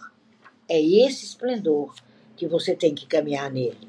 É 0.69 0.81
esse 0.81 1.25
esplendor 1.25 1.95
que 2.37 2.47
você 2.47 2.75
tem 2.75 2.95
que 2.95 3.07
caminhar 3.07 3.51
nele. 3.51 3.89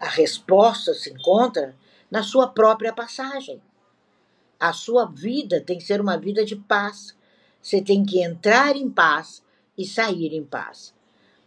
A 0.00 0.08
resposta 0.08 0.94
se 0.94 1.10
encontra 1.10 1.74
na 2.10 2.22
sua 2.22 2.48
própria 2.48 2.92
passagem. 2.92 3.60
A 4.58 4.72
sua 4.72 5.06
vida 5.06 5.60
tem 5.60 5.78
que 5.78 5.84
ser 5.84 6.00
uma 6.00 6.16
vida 6.16 6.44
de 6.44 6.56
paz. 6.56 7.16
Você 7.62 7.80
tem 7.80 8.04
que 8.04 8.20
entrar 8.20 8.76
em 8.76 8.90
paz 8.90 9.42
e 9.76 9.84
sair 9.84 10.34
em 10.34 10.44
paz. 10.44 10.94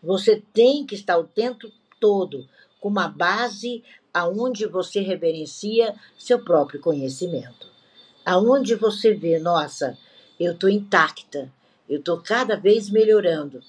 Você 0.02 0.42
tem 0.54 0.86
que 0.86 0.96
estar 0.96 1.18
o 1.18 1.26
tempo 1.26 1.70
todo 2.00 2.48
com 2.80 2.90
uma 2.90 3.08
base 3.08 3.84
aonde 4.14 4.66
você 4.66 5.02
reverencia 5.02 5.96
seu 6.18 6.44
próprio 6.44 6.80
conhecimento. 6.80 7.68
Aonde 8.26 8.76
você 8.76 9.14
vê, 9.14 9.40
nossa, 9.40 9.98
eu 10.40 10.54
estou 10.54 10.70
intacta, 10.70 11.52
eu 11.88 12.00
estou 12.00 12.22
cada 12.22 12.56
vez 12.56 12.90
melhorando, 12.90 13.62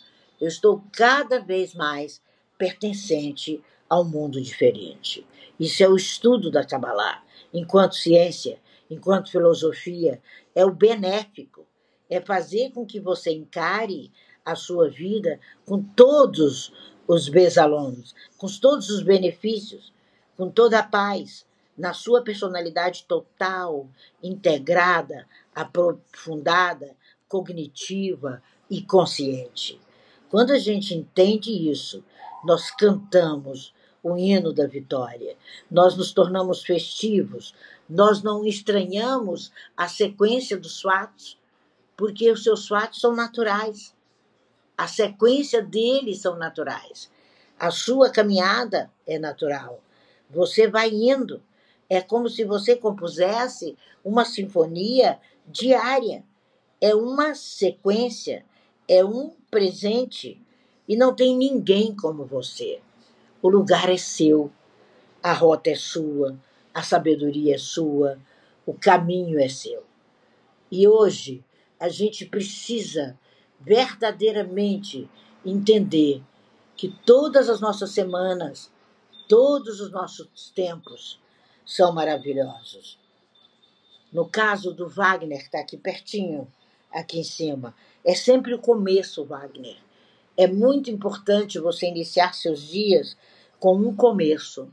eu 0.43 0.49
estou 0.49 0.83
cada 0.93 1.39
vez 1.39 1.73
mais 1.73 2.21
pertencente 2.59 3.63
ao 3.89 4.05
mundo 4.05 4.43
diferente. 4.43 5.25
Isso 5.59 5.85
é 5.85 5.89
o 5.89 5.95
estudo 5.95 6.51
da 6.51 6.67
Kabbalah, 6.67 7.23
enquanto 7.55 7.95
ciência, 7.95 8.61
enquanto 8.91 9.31
filosofia, 9.31 10.21
é 10.53 10.67
o 10.67 10.73
benéfico, 10.73 11.65
é 12.11 12.21
fazer 12.21 12.73
com 12.73 12.85
que 12.85 12.99
você 12.99 13.31
encare 13.31 14.11
a 14.45 14.57
sua 14.57 14.91
vida 14.91 15.39
com 15.65 15.81
todos 15.81 16.73
os 17.07 17.29
bezalunos, 17.29 18.13
com 18.37 18.49
todos 18.49 18.91
os 18.91 19.01
benefícios, 19.01 19.93
com 20.37 20.51
toda 20.51 20.81
a 20.81 20.83
paz, 20.83 21.47
na 21.79 21.93
sua 21.93 22.21
personalidade 22.21 23.05
total, 23.07 23.89
integrada, 24.21 25.25
aprofundada, 25.55 26.97
cognitiva 27.29 28.43
e 28.69 28.83
consciente. 28.83 29.81
Quando 30.33 30.53
a 30.53 30.59
gente 30.59 30.95
entende 30.95 31.51
isso, 31.71 32.03
nós 32.43 32.71
cantamos 32.71 33.75
o 34.03 34.17
hino 34.17 34.51
da 34.51 34.67
vitória, 34.67 35.37
nós 35.71 35.95
nos 35.95 36.11
tornamos 36.11 36.65
festivos, 36.65 37.55
nós 37.87 38.23
não 38.23 38.43
estranhamos 38.43 39.53
a 39.77 39.87
sequência 39.87 40.57
dos 40.57 40.81
fatos, 40.81 41.39
porque 41.95 42.31
os 42.31 42.43
seus 42.43 42.67
fatos 42.67 42.99
são 42.99 43.15
naturais. 43.15 43.95
A 44.75 44.89
sequência 44.89 45.61
deles 45.61 46.23
são 46.23 46.35
naturais. 46.39 47.11
A 47.61 47.71
sua 47.71 48.09
caminhada 48.09 48.91
é 49.07 49.19
natural. 49.19 49.83
Você 50.31 50.67
vai 50.67 50.89
indo. 50.89 51.43
É 51.91 52.01
como 52.01 52.31
se 52.31 52.43
você 52.43 52.75
compusesse 52.75 53.77
uma 54.03 54.25
sinfonia 54.25 55.21
diária. 55.47 56.25
É 56.81 56.95
uma 56.95 57.35
sequência, 57.35 58.47
é 58.93 59.03
um 59.03 59.31
presente. 59.51 60.39
E 60.87 60.95
não 60.97 61.17
tem 61.17 61.35
ninguém 61.35 61.97
como 61.97 62.27
você. 62.27 62.83
O 63.41 63.49
lugar 63.49 63.89
é 63.89 63.97
seu, 63.97 64.53
a 65.23 65.33
rota 65.33 65.71
é 65.71 65.75
sua, 65.75 66.39
a 66.75 66.83
sabedoria 66.83 67.55
é 67.55 67.59
sua, 67.59 68.19
o 68.67 68.75
caminho 68.75 69.41
é 69.41 69.49
seu. 69.49 69.83
E 70.71 70.87
hoje 70.87 71.43
a 71.81 71.89
gente 71.89 72.27
precisa 72.27 73.19
verdadeiramente 73.59 75.09
entender 75.45 76.23
que 76.77 76.89
todas 77.07 77.49
as 77.49 77.61
nossas 77.61 77.93
semanas, 77.93 78.71
todos 79.27 79.81
os 79.81 79.91
nossos 79.91 80.53
tempos, 80.55 81.19
são 81.65 81.93
maravilhosos. 81.93 82.99
No 84.13 84.29
caso 84.29 84.75
do 84.75 84.87
Wagner, 84.87 85.39
que 85.39 85.45
está 85.45 85.61
aqui 85.61 85.79
pertinho, 85.79 86.47
aqui 86.93 87.21
em 87.21 87.25
cima, 87.25 87.75
é 88.05 88.15
sempre 88.15 88.55
o 88.55 88.59
começo, 88.59 89.25
Wagner. 89.25 89.77
É 90.37 90.47
muito 90.47 90.91
importante 90.91 91.59
você 91.59 91.87
iniciar 91.87 92.35
seus 92.35 92.69
dias 92.69 93.17
com 93.59 93.77
um 93.77 93.95
começo. 93.95 94.73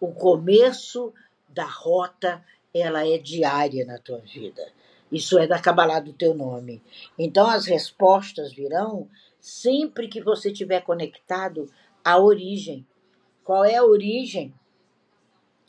O 0.00 0.12
começo 0.12 1.12
da 1.48 1.64
rota, 1.64 2.44
ela 2.72 3.06
é 3.06 3.18
diária 3.18 3.84
na 3.84 3.98
tua 3.98 4.18
vida. 4.18 4.66
Isso 5.10 5.38
é 5.38 5.46
da 5.46 5.60
Kabbalah 5.60 6.00
do 6.00 6.12
teu 6.12 6.34
nome. 6.34 6.82
Então 7.18 7.48
as 7.48 7.66
respostas 7.66 8.52
virão 8.52 9.08
sempre 9.40 10.08
que 10.08 10.20
você 10.20 10.50
estiver 10.50 10.80
conectado 10.82 11.70
à 12.04 12.18
origem. 12.18 12.86
Qual 13.44 13.64
é 13.64 13.76
a 13.76 13.84
origem 13.84 14.52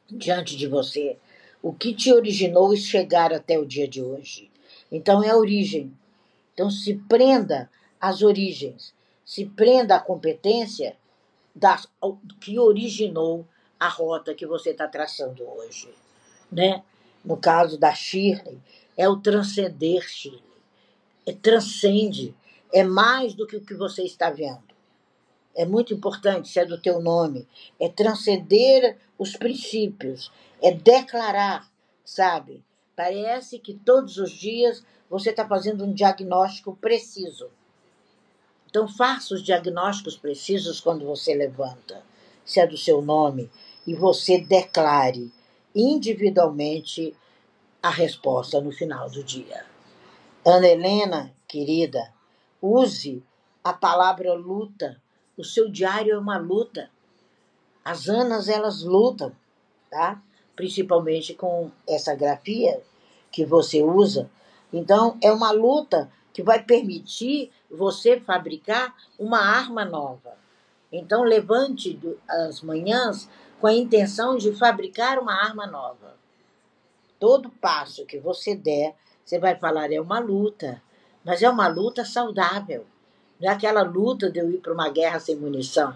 diante 0.10 0.56
de 0.56 0.68
você? 0.68 1.18
O 1.62 1.74
que 1.74 1.94
te 1.94 2.13
originou 2.13 2.75
chegar 2.75 3.34
até 3.34 3.60
o 3.60 3.65
dia 3.65 3.88
de 3.88 4.01
hoje? 4.01 4.50
Então 4.92 5.24
é 5.24 5.30
a 5.30 5.38
origem. 5.38 5.92
Então 6.55 6.71
se 6.71 6.95
prenda 6.95 7.69
às 8.00 8.24
origens, 8.24 8.95
se 9.25 9.45
prenda 9.45 9.97
à 9.97 10.00
competência 10.00 10.95
da, 11.53 11.77
que 12.39 12.57
originou 12.57 13.45
a 13.77 13.89
rota 13.89 14.33
que 14.33 14.47
você 14.47 14.69
está 14.69 14.88
traçando 14.88 15.43
hoje, 15.43 15.93
né? 16.50 16.81
No 17.24 17.35
caso 17.35 17.77
da 17.77 17.93
Shirley, 17.93 18.59
é 18.95 19.07
o 19.09 19.17
transcender, 19.17 20.07
Shirley. 20.07 20.41
É 21.25 21.33
transcende, 21.33 22.33
é 22.71 22.83
mais 22.83 23.33
do 23.33 23.45
que 23.45 23.57
o 23.57 23.65
que 23.65 23.74
você 23.74 24.03
está 24.03 24.29
vendo. 24.29 24.63
É 25.53 25.65
muito 25.65 25.93
importante, 25.93 26.47
se 26.47 26.59
é 26.59 26.65
do 26.65 26.79
teu 26.79 27.01
nome, 27.01 27.47
é 27.79 27.89
transcender 27.89 28.97
os 29.17 29.35
princípios, 29.35 30.31
é 30.62 30.71
declarar, 30.71 31.69
sabe? 32.03 32.63
Parece 32.95 33.59
que 33.59 33.74
todos 33.74 34.17
os 34.17 34.31
dias 34.31 34.85
você 35.09 35.29
está 35.29 35.47
fazendo 35.47 35.85
um 35.85 35.93
diagnóstico 35.93 36.75
preciso. 36.75 37.50
Então, 38.69 38.88
faça 38.88 39.33
os 39.33 39.43
diagnósticos 39.43 40.17
precisos 40.17 40.81
quando 40.81 41.05
você 41.05 41.33
levanta, 41.33 42.03
se 42.43 42.59
é 42.59 42.67
do 42.67 42.77
seu 42.77 43.01
nome, 43.01 43.50
e 43.88 43.93
você 43.93 44.39
declare 44.39 45.31
individualmente 45.74 47.15
a 47.81 47.89
resposta 47.89 48.59
no 48.59 48.71
final 48.71 49.09
do 49.09 49.24
dia. 49.24 49.65
Ana 50.43 50.67
Helena, 50.67 51.33
querida, 51.47 52.12
use 52.62 53.24
a 53.63 53.74
palavra 53.74 54.33
luta. 54.33 55.01
O 55.38 55.43
seu 55.43 55.69
diário 55.69 56.13
é 56.13 56.17
uma 56.17 56.38
luta. 56.38 56.89
As 57.83 58.07
Anas, 58.07 58.47
elas 58.47 58.83
lutam, 58.83 59.31
tá? 59.89 60.21
Principalmente 60.55 61.33
com 61.33 61.71
essa 61.88 62.15
grafia 62.15 62.81
que 63.31 63.45
você 63.45 63.81
usa. 63.81 64.29
Então, 64.72 65.17
é 65.22 65.31
uma 65.31 65.51
luta 65.51 66.12
que 66.34 66.43
vai 66.43 66.62
permitir 66.62 67.51
você 67.69 68.19
fabricar 68.19 68.93
uma 69.17 69.39
arma 69.39 69.86
nova. 69.86 70.34
Então, 70.91 71.24
levante 71.24 72.00
as 72.27 72.62
manhãs 72.62 73.29
com 73.60 73.67
a 73.67 73.74
intenção 73.74 74.38
de 74.38 74.53
fabricar 74.53 75.17
uma 75.17 75.34
arma 75.34 75.65
nova. 75.65 76.15
Todo 77.19 77.50
passo 77.50 78.05
que 78.05 78.19
você 78.19 78.55
der, 78.55 78.95
você 79.24 79.39
vai 79.39 79.55
falar 79.55 79.91
é 79.91 80.00
uma 80.00 80.19
luta, 80.19 80.81
mas 81.24 81.41
é 81.41 81.50
uma 81.50 81.67
luta 81.67 82.05
saudável. 82.05 82.86
Não 83.39 83.50
é 83.50 83.53
aquela 83.53 83.81
luta 83.81 84.29
de 84.29 84.39
eu 84.39 84.50
ir 84.51 84.57
para 84.57 84.74
uma 84.74 84.89
guerra 84.89 85.19
sem 85.19 85.36
munição, 85.36 85.95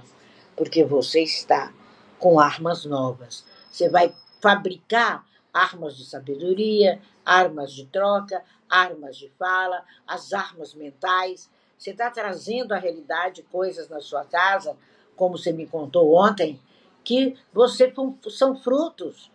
porque 0.56 0.84
você 0.84 1.22
está 1.22 1.72
com 2.18 2.40
armas 2.40 2.86
novas. 2.86 3.46
Você 3.72 3.90
vai 3.90 4.14
fabricar 4.42 5.26
armas 5.54 5.98
de 5.98 6.06
sabedoria, 6.06 7.02
armas 7.26 7.74
de 7.74 7.86
troca, 7.86 8.44
armas 8.70 9.18
de 9.18 9.30
fala, 9.38 9.84
as 10.08 10.34
armas 10.34 10.74
mentais. 10.74 11.50
Você 11.78 11.92
está 11.92 12.10
trazendo 12.10 12.74
à 12.74 12.78
realidade 12.78 13.44
coisas 13.44 13.90
na 13.90 14.02
sua 14.02 14.26
casa, 14.26 14.78
como 15.16 15.38
você 15.38 15.52
me 15.52 15.66
contou 15.66 16.14
ontem, 16.14 16.60
que 17.04 17.36
você 17.54 17.94
são 18.30 18.56
frutos 18.56 19.32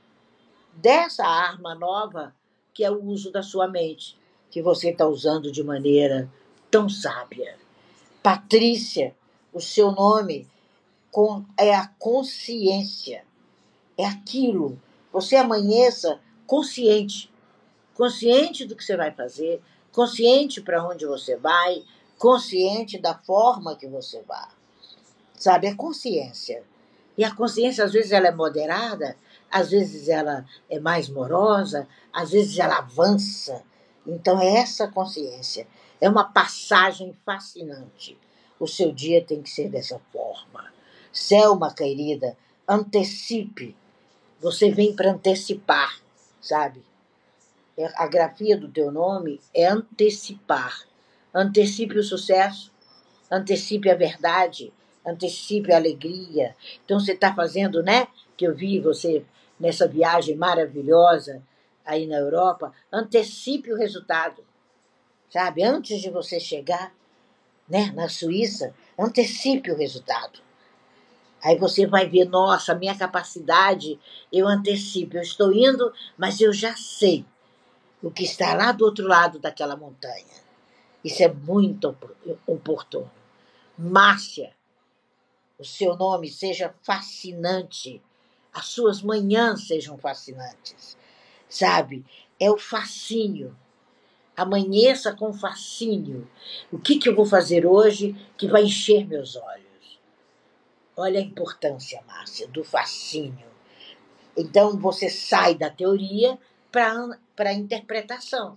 dessa 0.75 1.27
arma 1.27 1.75
nova 1.75 2.35
que 2.75 2.85
é 2.85 2.91
o 2.91 3.03
uso 3.05 3.31
da 3.31 3.43
sua 3.43 3.69
mente, 3.69 4.19
que 4.51 4.61
você 4.61 4.91
está 4.91 5.07
usando 5.07 5.51
de 5.51 5.63
maneira 5.63 6.29
tão 6.71 6.89
sábia. 6.89 7.57
Patrícia, 8.21 9.15
o 9.53 9.61
seu 9.61 9.93
nome 9.93 10.49
é 11.57 11.73
a 11.73 11.87
consciência, 11.99 13.25
é 13.97 14.05
aquilo. 14.05 14.77
Você 15.15 15.37
amanheça 15.37 16.19
consciente, 16.45 17.33
consciente 17.95 18.65
do 18.65 18.75
que 18.75 18.83
você 18.83 18.97
vai 18.97 19.13
fazer, 19.13 19.63
consciente 19.93 20.61
para 20.61 20.85
onde 20.85 21.07
você 21.07 21.37
vai, 21.37 21.85
consciente 22.19 22.99
da 22.99 23.15
forma 23.15 23.77
que 23.77 23.87
você 23.87 24.21
vai. 24.23 24.49
Sabe, 25.39 25.69
é 25.69 25.75
consciência. 25.77 26.65
E 27.17 27.23
a 27.23 27.33
consciência, 27.33 27.85
às 27.85 27.93
vezes, 27.93 28.11
ela 28.11 28.27
é 28.27 28.33
moderada, 28.33 29.17
às 29.49 29.71
vezes 29.71 30.09
ela 30.09 30.45
é 30.69 30.81
mais 30.81 31.09
morosa, 31.09 31.87
às 32.13 32.33
vezes 32.33 32.59
ela 32.59 32.79
avança. 32.79 33.63
Então, 34.05 34.41
é 34.41 34.57
essa 34.57 34.89
consciência. 34.89 35.69
É 36.01 36.09
uma 36.09 36.25
passagem 36.25 37.17
fascinante. 37.25 38.19
O 38.59 38.67
seu 38.67 38.91
dia 38.91 39.25
tem 39.25 39.41
que 39.41 39.51
ser 39.51 39.69
dessa 39.69 40.01
forma. 40.13 40.73
Selma, 41.13 41.73
querida, 41.73 42.37
antecipe. 42.69 43.77
Você 44.45 44.71
vem 44.71 44.95
para 44.95 45.11
antecipar, 45.11 45.99
sabe? 46.39 46.85
É, 47.79 47.87
a 47.97 48.07
grafia 48.07 48.59
do 48.59 48.69
teu 48.69 48.93
nome 48.93 49.41
é 49.55 49.69
antecipar. 49.69 50.87
Antecipe 51.33 51.99
o 51.99 52.03
sucesso, 52.03 52.71
antecipe 53.31 53.89
a 53.89 53.95
verdade, 53.95 54.71
antecipe 55.03 55.73
a 55.73 55.77
alegria. 55.77 56.55
Então 56.85 57.01
você 57.01 57.13
está 57.13 57.35
fazendo, 57.35 57.83
né? 57.83 58.07
Que 58.37 58.47
eu 58.47 58.55
vi 58.55 58.79
você 58.79 59.25
nessa 59.59 59.89
viagem 59.89 60.37
maravilhosa 60.37 61.43
aí 61.83 62.07
na 62.07 62.17
Europa, 62.17 62.71
antecipe 62.93 63.73
o 63.73 63.79
resultado. 63.79 64.45
Sabe? 65.31 65.63
Antes 65.63 66.03
de 66.03 66.11
você 66.11 66.39
chegar, 66.39 66.93
né, 67.67 67.93
na 67.95 68.11
Suíça, 68.11 68.75
antecipe 68.99 69.71
o 69.71 69.77
resultado. 69.77 70.44
Aí 71.45 71.59
você 71.59 71.87
vai 71.87 72.09
ver, 72.09 72.25
nossa, 72.25 72.75
minha 72.75 72.97
capacidade, 72.97 74.01
eu 74.33 74.49
antecipo, 74.49 75.19
eu 75.19 75.23
estou 75.23 75.53
indo, 75.53 75.93
mas 76.17 76.41
eu 76.41 76.55
já 76.55 76.75
sei 76.75 77.27
o 78.03 78.11
que 78.11 78.25
está 78.25 78.55
lá 78.55 78.73
do 78.73 78.87
outro 78.87 79.07
lado 79.07 79.39
daquela 79.39 79.77
montanha. 79.77 80.25
Isso 81.05 81.23
é 81.23 81.29
muito 81.29 81.95
oportuno. 82.47 83.11
Márcia, 83.77 84.53
o 85.59 85.65
seu 85.65 85.95
nome 85.97 86.31
seja 86.31 86.75
fascinante, 86.83 88.01
as 88.51 88.69
suas 88.69 89.03
manhãs 89.03 89.67
sejam 89.67 89.99
fascinantes, 89.99 90.97
sabe? 91.47 92.07
É 92.41 92.51
o 92.51 92.57
fascínio. 92.57 93.55
Amanheça 94.35 95.13
com 95.13 95.33
fascínio. 95.33 96.27
O 96.73 96.79
que, 96.79 96.99
que 96.99 97.09
eu 97.09 97.15
vou 97.15 97.27
fazer 97.27 97.67
hoje 97.67 98.17
que 98.39 98.49
vai 98.49 98.65
encher 98.65 99.07
meus 99.07 99.37
olhos? 99.37 99.64
Olha 100.97 101.19
a 101.19 101.23
importância, 101.23 102.03
Márcia, 102.07 102.47
do 102.49 102.63
fascínio. 102.63 103.47
Então 104.37 104.77
você 104.79 105.09
sai 105.09 105.55
da 105.55 105.71
teoria 105.71 106.39
para 106.71 107.19
a 107.39 107.53
interpretação. 107.53 108.57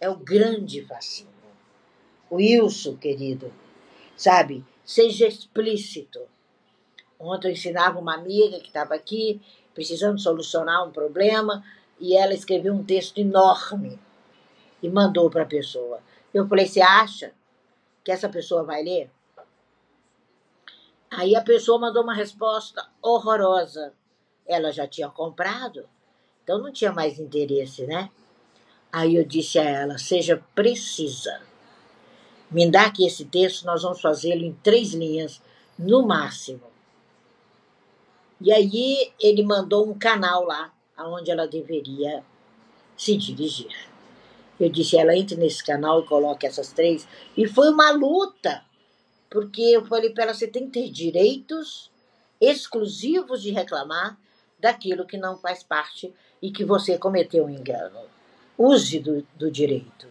É 0.00 0.08
o 0.08 0.16
grande 0.16 0.84
fascínio. 0.84 1.32
Wilson, 2.30 2.96
querido, 2.96 3.52
sabe? 4.16 4.64
Seja 4.84 5.26
explícito. 5.26 6.20
Ontem 7.18 7.48
eu 7.48 7.52
ensinava 7.52 7.98
uma 7.98 8.14
amiga 8.14 8.58
que 8.58 8.68
estava 8.68 8.94
aqui, 8.94 9.40
precisando 9.74 10.18
solucionar 10.18 10.86
um 10.86 10.90
problema, 10.90 11.64
e 12.00 12.16
ela 12.16 12.34
escreveu 12.34 12.74
um 12.74 12.82
texto 12.82 13.18
enorme 13.18 13.98
e 14.82 14.88
mandou 14.88 15.30
para 15.30 15.42
a 15.42 15.46
pessoa. 15.46 16.00
Eu 16.34 16.48
falei: 16.48 16.66
Você 16.66 16.80
acha 16.80 17.32
que 18.02 18.10
essa 18.10 18.28
pessoa 18.28 18.64
vai 18.64 18.82
ler? 18.82 19.10
Aí 21.12 21.36
a 21.36 21.42
pessoa 21.42 21.78
mandou 21.78 22.02
uma 22.02 22.14
resposta 22.14 22.88
horrorosa. 23.02 23.92
Ela 24.46 24.72
já 24.72 24.88
tinha 24.88 25.10
comprado, 25.10 25.86
então 26.42 26.58
não 26.58 26.72
tinha 26.72 26.90
mais 26.90 27.18
interesse, 27.18 27.86
né? 27.86 28.10
Aí 28.90 29.16
eu 29.16 29.24
disse 29.24 29.58
a 29.58 29.62
ela: 29.62 29.98
Seja 29.98 30.42
precisa. 30.54 31.42
Me 32.50 32.70
dá 32.70 32.86
aqui 32.86 33.06
esse 33.06 33.26
texto, 33.26 33.64
nós 33.64 33.82
vamos 33.82 34.00
fazê-lo 34.00 34.42
em 34.42 34.54
três 34.62 34.94
linhas, 34.94 35.40
no 35.78 36.02
máximo. 36.06 36.62
E 38.40 38.52
aí 38.52 39.12
ele 39.20 39.42
mandou 39.42 39.88
um 39.88 39.98
canal 39.98 40.44
lá, 40.44 40.72
aonde 40.96 41.30
ela 41.30 41.46
deveria 41.46 42.24
se 42.96 43.16
dirigir. 43.16 43.70
Eu 44.58 44.68
disse, 44.68 44.96
ela 44.96 45.16
entre 45.16 45.36
nesse 45.36 45.64
canal 45.64 46.00
e 46.00 46.06
coloque 46.06 46.46
essas 46.46 46.72
três. 46.72 47.06
E 47.36 47.46
foi 47.46 47.68
uma 47.70 47.90
luta, 47.90 48.64
porque 49.32 49.62
eu 49.62 49.82
falei 49.86 50.10
para 50.10 50.24
ela, 50.24 50.34
você 50.34 50.46
tem 50.46 50.66
que 50.66 50.72
ter 50.78 50.90
direitos 50.90 51.90
exclusivos 52.38 53.40
de 53.40 53.50
reclamar, 53.50 54.18
daquilo 54.58 55.06
que 55.06 55.16
não 55.16 55.38
faz 55.38 55.62
parte 55.62 56.14
e 56.40 56.52
que 56.52 56.64
você 56.64 56.98
cometeu 56.98 57.46
um 57.46 57.50
engano. 57.50 57.98
Use 58.58 58.98
do, 59.00 59.26
do 59.34 59.50
direito. 59.50 60.06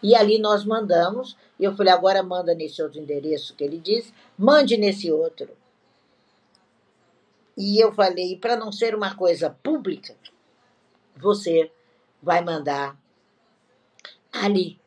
E 0.00 0.14
ali 0.14 0.38
nós 0.38 0.64
mandamos, 0.64 1.36
e 1.58 1.64
eu 1.64 1.76
falei, 1.76 1.92
agora 1.92 2.22
manda 2.22 2.54
nesse 2.54 2.80
outro 2.80 3.00
endereço 3.00 3.54
que 3.54 3.64
ele 3.64 3.78
disse, 3.78 4.14
mande 4.38 4.76
nesse 4.76 5.10
outro. 5.10 5.50
E 7.58 7.82
eu 7.82 7.92
falei, 7.92 8.38
para 8.38 8.56
não 8.56 8.70
ser 8.70 8.94
uma 8.94 9.14
coisa 9.14 9.50
pública, 9.50 10.14
você 11.16 11.70
vai 12.22 12.42
mandar 12.42 12.96
ali 14.32 14.78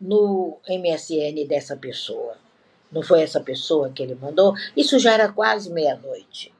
no 0.00 0.58
MSN 0.66 1.46
dessa 1.46 1.76
pessoa. 1.76 2.47
Não 2.90 3.02
foi 3.02 3.22
essa 3.22 3.40
pessoa 3.40 3.90
que 3.90 4.02
ele 4.02 4.14
mandou? 4.14 4.54
Isso 4.76 4.98
já 4.98 5.12
era 5.12 5.30
quase 5.30 5.70
meia-noite. 5.70 6.54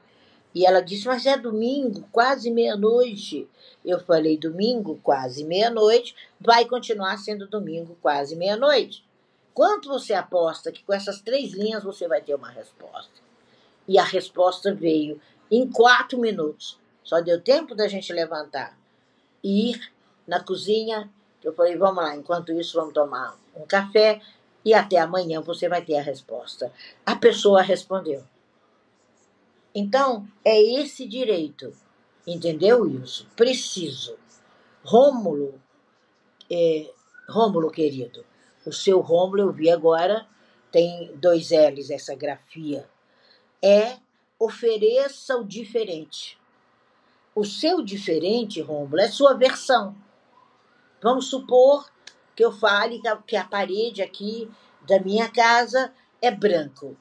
E 0.53 0.65
ela 0.65 0.81
disse: 0.81 1.07
Mas 1.07 1.25
é 1.25 1.37
domingo, 1.37 2.07
quase 2.11 2.51
meia-noite. 2.51 3.47
Eu 3.83 3.99
falei: 3.99 4.37
Domingo, 4.37 4.99
quase 5.01 5.43
meia-noite, 5.43 6.15
vai 6.39 6.65
continuar 6.65 7.17
sendo 7.17 7.47
domingo, 7.47 7.97
quase 8.01 8.35
meia-noite. 8.35 9.03
Quanto 9.53 9.89
você 9.89 10.13
aposta 10.13 10.71
que 10.71 10.83
com 10.83 10.93
essas 10.93 11.21
três 11.21 11.53
linhas 11.53 11.83
você 11.83 12.07
vai 12.07 12.21
ter 12.21 12.35
uma 12.35 12.49
resposta? 12.49 13.11
E 13.87 13.97
a 13.97 14.03
resposta 14.03 14.73
veio 14.73 15.19
em 15.51 15.67
quatro 15.67 16.19
minutos. 16.19 16.79
Só 17.03 17.19
deu 17.21 17.41
tempo 17.41 17.73
da 17.73 17.87
gente 17.87 18.13
levantar, 18.13 18.77
ir 19.43 19.91
na 20.27 20.43
cozinha. 20.43 21.09
Eu 21.43 21.53
falei: 21.53 21.75
Vamos 21.75 22.03
lá, 22.03 22.15
enquanto 22.15 22.51
isso, 22.51 22.77
vamos 22.77 22.93
tomar 22.93 23.37
um 23.55 23.65
café 23.65 24.21
e 24.63 24.73
até 24.73 24.97
amanhã 24.97 25.41
você 25.41 25.69
vai 25.69 25.83
ter 25.83 25.97
a 25.97 26.01
resposta. 26.01 26.71
A 27.05 27.15
pessoa 27.15 27.61
respondeu. 27.61 28.23
Então, 29.73 30.27
é 30.43 30.59
esse 30.59 31.07
direito. 31.07 31.73
Entendeu 32.25 32.87
isso? 32.87 33.27
Preciso. 33.35 34.17
Rômulo, 34.83 35.59
é, 36.51 36.91
Rômulo 37.27 37.69
querido, 37.69 38.25
o 38.65 38.71
seu 38.71 38.99
Rômulo 38.99 39.41
eu 39.41 39.51
vi 39.51 39.69
agora, 39.69 40.27
tem 40.71 41.15
dois 41.15 41.51
L's 41.51 41.89
essa 41.89 42.15
grafia. 42.15 42.89
É 43.61 43.97
ofereça 44.37 45.37
o 45.37 45.43
diferente. 45.43 46.39
O 47.35 47.43
seu 47.43 47.83
diferente, 47.83 48.61
Rômulo, 48.61 48.99
é 48.99 49.07
sua 49.07 49.33
versão. 49.33 49.95
Vamos 51.01 51.29
supor 51.29 51.89
que 52.39 52.45
eu 52.45 52.53
fale 52.53 53.01
que 53.27 53.35
a 53.35 53.43
parede 53.43 54.01
aqui 54.01 54.49
da 54.87 54.97
minha 54.97 55.29
casa 55.29 55.93
é 56.21 56.31
branco. 56.31 56.95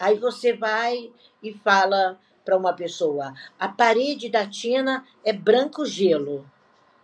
Aí 0.00 0.18
você 0.18 0.54
vai 0.54 1.12
e 1.42 1.52
fala 1.52 2.18
para 2.42 2.56
uma 2.56 2.72
pessoa: 2.72 3.34
a 3.58 3.68
parede 3.68 4.30
da 4.30 4.48
Tina 4.48 5.06
é 5.22 5.30
branco 5.30 5.84
gelo. 5.84 6.50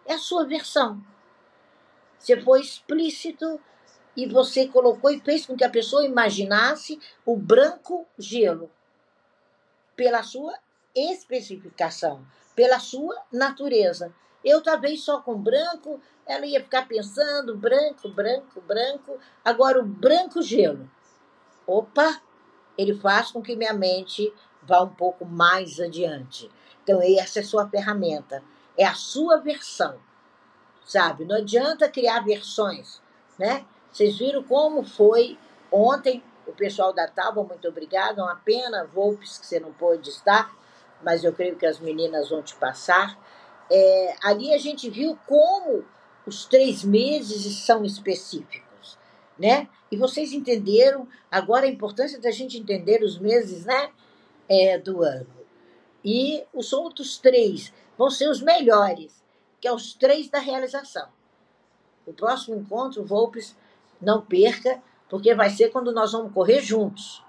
É 0.06 0.14
a 0.14 0.18
sua 0.18 0.46
versão. 0.46 1.04
Você 2.18 2.40
foi 2.40 2.62
explícito 2.62 3.60
e 4.16 4.26
você 4.26 4.66
colocou 4.66 5.10
e 5.10 5.20
fez 5.20 5.44
com 5.44 5.54
que 5.54 5.64
a 5.64 5.68
pessoa 5.68 6.06
imaginasse 6.06 6.98
o 7.22 7.36
branco 7.36 8.06
gelo 8.18 8.70
pela 9.94 10.22
sua 10.22 10.54
especificação, 10.94 12.24
pela 12.56 12.78
sua 12.78 13.14
natureza. 13.30 14.10
Eu 14.42 14.62
talvez 14.62 15.04
só 15.04 15.20
com 15.20 15.36
branco, 15.36 16.00
ela 16.26 16.46
ia 16.46 16.60
ficar 16.60 16.86
pensando 16.86 17.56
branco, 17.56 18.08
branco, 18.08 18.60
branco. 18.60 19.18
Agora 19.44 19.80
o 19.80 19.84
branco 19.84 20.40
gelo. 20.42 20.90
Opa, 21.66 22.20
ele 22.76 22.94
faz 22.94 23.30
com 23.30 23.42
que 23.42 23.56
minha 23.56 23.72
mente 23.72 24.32
vá 24.62 24.82
um 24.82 24.88
pouco 24.88 25.24
mais 25.24 25.80
adiante. 25.80 26.50
Então 26.82 27.00
essa 27.02 27.40
é 27.40 27.42
a 27.42 27.46
sua 27.46 27.68
ferramenta, 27.68 28.42
é 28.76 28.84
a 28.84 28.94
sua 28.94 29.38
versão. 29.38 29.98
Sabe? 30.84 31.24
Não 31.24 31.36
adianta 31.36 31.88
criar 31.88 32.20
versões, 32.20 33.00
né? 33.38 33.64
Vocês 33.90 34.18
viram 34.18 34.42
como 34.42 34.82
foi 34.82 35.38
ontem 35.70 36.22
o 36.46 36.52
pessoal 36.52 36.92
da 36.92 37.06
Tábua, 37.06 37.44
muito 37.44 37.68
obrigado. 37.68 38.18
Uma 38.18 38.34
pena, 38.36 38.84
Volpes, 38.84 39.38
que 39.38 39.46
você 39.46 39.60
não 39.60 39.72
pôde 39.72 40.10
estar, 40.10 40.52
mas 41.02 41.22
eu 41.22 41.32
creio 41.32 41.56
que 41.56 41.66
as 41.66 41.78
meninas 41.78 42.30
vão 42.30 42.42
te 42.42 42.54
passar. 42.56 43.16
É, 43.70 44.16
ali 44.22 44.52
a 44.52 44.58
gente 44.58 44.90
viu 44.90 45.16
como 45.26 45.84
os 46.26 46.44
três 46.44 46.84
meses 46.84 47.64
são 47.64 47.84
específicos, 47.84 48.98
né? 49.38 49.68
E 49.90 49.96
vocês 49.96 50.32
entenderam 50.32 51.06
agora 51.30 51.66
a 51.66 51.70
importância 51.70 52.20
da 52.20 52.30
gente 52.30 52.58
entender 52.58 53.02
os 53.02 53.18
meses, 53.18 53.64
né, 53.64 53.90
é, 54.48 54.78
do 54.78 55.02
ano. 55.02 55.26
E 56.04 56.44
os 56.52 56.72
outros 56.72 57.18
três 57.18 57.72
vão 57.96 58.10
ser 58.10 58.28
os 58.28 58.40
melhores, 58.40 59.22
que 59.60 59.68
é 59.68 59.72
os 59.72 59.94
três 59.94 60.28
da 60.28 60.38
realização. 60.38 61.08
O 62.06 62.12
próximo 62.12 62.56
encontro, 62.56 63.04
Volpes, 63.04 63.56
não 64.00 64.22
perca, 64.22 64.82
porque 65.08 65.34
vai 65.34 65.50
ser 65.50 65.70
quando 65.70 65.92
nós 65.92 66.12
vamos 66.12 66.32
correr 66.32 66.60
juntos. 66.60 67.22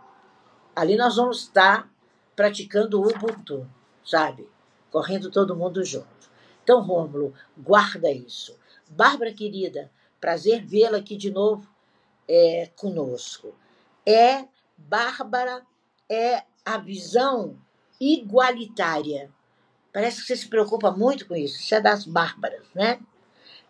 Ali 0.75 0.95
nós 0.95 1.17
vamos 1.17 1.41
estar 1.41 1.91
praticando 2.35 2.99
o 2.99 3.07
Ubuntu, 3.07 3.69
sabe? 4.03 4.49
Correndo 4.89 5.29
todo 5.29 5.55
mundo 5.55 5.83
junto. 5.83 6.07
Então, 6.63 6.81
Rômulo, 6.81 7.33
guarda 7.57 8.09
isso. 8.09 8.57
Bárbara 8.95 9.33
querida, 9.33 9.91
prazer 10.19 10.65
vê-la 10.65 10.97
aqui 10.97 11.15
de 11.15 11.31
novo 11.31 11.67
é, 12.27 12.69
conosco. 12.75 13.53
É, 14.05 14.45
Bárbara, 14.77 15.65
é 16.09 16.43
a 16.65 16.77
visão 16.77 17.57
igualitária. 17.99 19.31
Parece 19.91 20.21
que 20.21 20.27
você 20.27 20.35
se 20.35 20.47
preocupa 20.47 20.91
muito 20.91 21.27
com 21.27 21.35
isso. 21.35 21.59
Isso 21.59 21.75
é 21.75 21.81
das 21.81 22.05
Bárbaras, 22.05 22.65
né? 22.73 22.99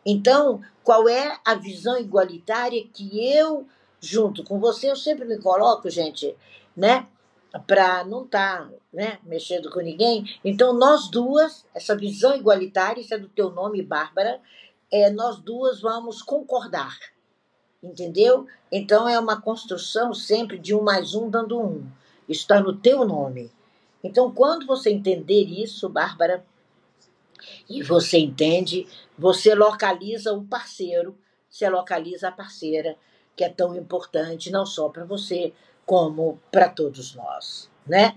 Então, 0.05 0.61
qual 0.83 1.07
é 1.07 1.39
a 1.45 1.55
visão 1.55 1.97
igualitária 1.97 2.85
que 2.93 3.25
eu, 3.25 3.67
junto 4.01 4.43
com 4.43 4.59
você, 4.59 4.91
eu 4.91 4.95
sempre 4.95 5.25
me 5.25 5.37
coloco, 5.39 5.89
gente, 5.89 6.35
né? 6.75 7.07
para 7.67 8.03
não 8.03 8.23
estar 8.23 8.63
tá, 8.63 8.69
né, 8.91 9.19
mexendo 9.23 9.69
com 9.69 9.79
ninguém. 9.79 10.25
Então, 10.43 10.73
nós 10.73 11.07
duas, 11.09 11.65
essa 11.73 11.95
visão 11.95 12.35
igualitária, 12.35 12.99
isso 12.99 13.13
é 13.13 13.17
do 13.17 13.29
teu 13.29 13.51
nome, 13.51 13.81
Bárbara, 13.83 14.41
é, 14.93 15.09
nós 15.09 15.39
duas 15.39 15.81
vamos 15.81 16.21
concordar. 16.21 16.95
Entendeu? 17.81 18.45
Então, 18.71 19.09
é 19.09 19.19
uma 19.19 19.41
construção 19.41 20.13
sempre 20.13 20.59
de 20.59 20.75
um 20.75 20.83
mais 20.83 21.15
um 21.15 21.31
dando 21.31 21.59
um. 21.59 21.83
Está 22.29 22.61
no 22.61 22.77
teu 22.77 23.03
nome. 23.03 23.51
Então, 24.03 24.31
quando 24.31 24.67
você 24.67 24.91
entender 24.91 25.45
isso, 25.45 25.89
Bárbara, 25.89 26.45
e 27.67 27.81
você 27.81 28.19
entende, 28.19 28.87
você 29.17 29.55
localiza 29.55 30.31
o 30.31 30.45
parceiro, 30.45 31.17
você 31.49 31.67
localiza 31.67 32.27
a 32.27 32.31
parceira, 32.31 32.95
que 33.35 33.43
é 33.43 33.49
tão 33.49 33.75
importante, 33.75 34.51
não 34.51 34.65
só 34.65 34.89
para 34.89 35.05
você, 35.05 35.53
como 35.87 36.39
para 36.51 36.69
todos 36.69 37.15
nós, 37.15 37.69
né? 37.85 38.15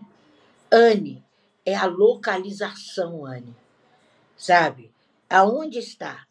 Anne 0.70 1.24
é 1.64 1.74
a 1.74 1.86
localização, 1.86 3.24
Anne. 3.24 3.56
Sabe? 4.36 4.92
Aonde 5.28 5.78
está? 5.78 6.25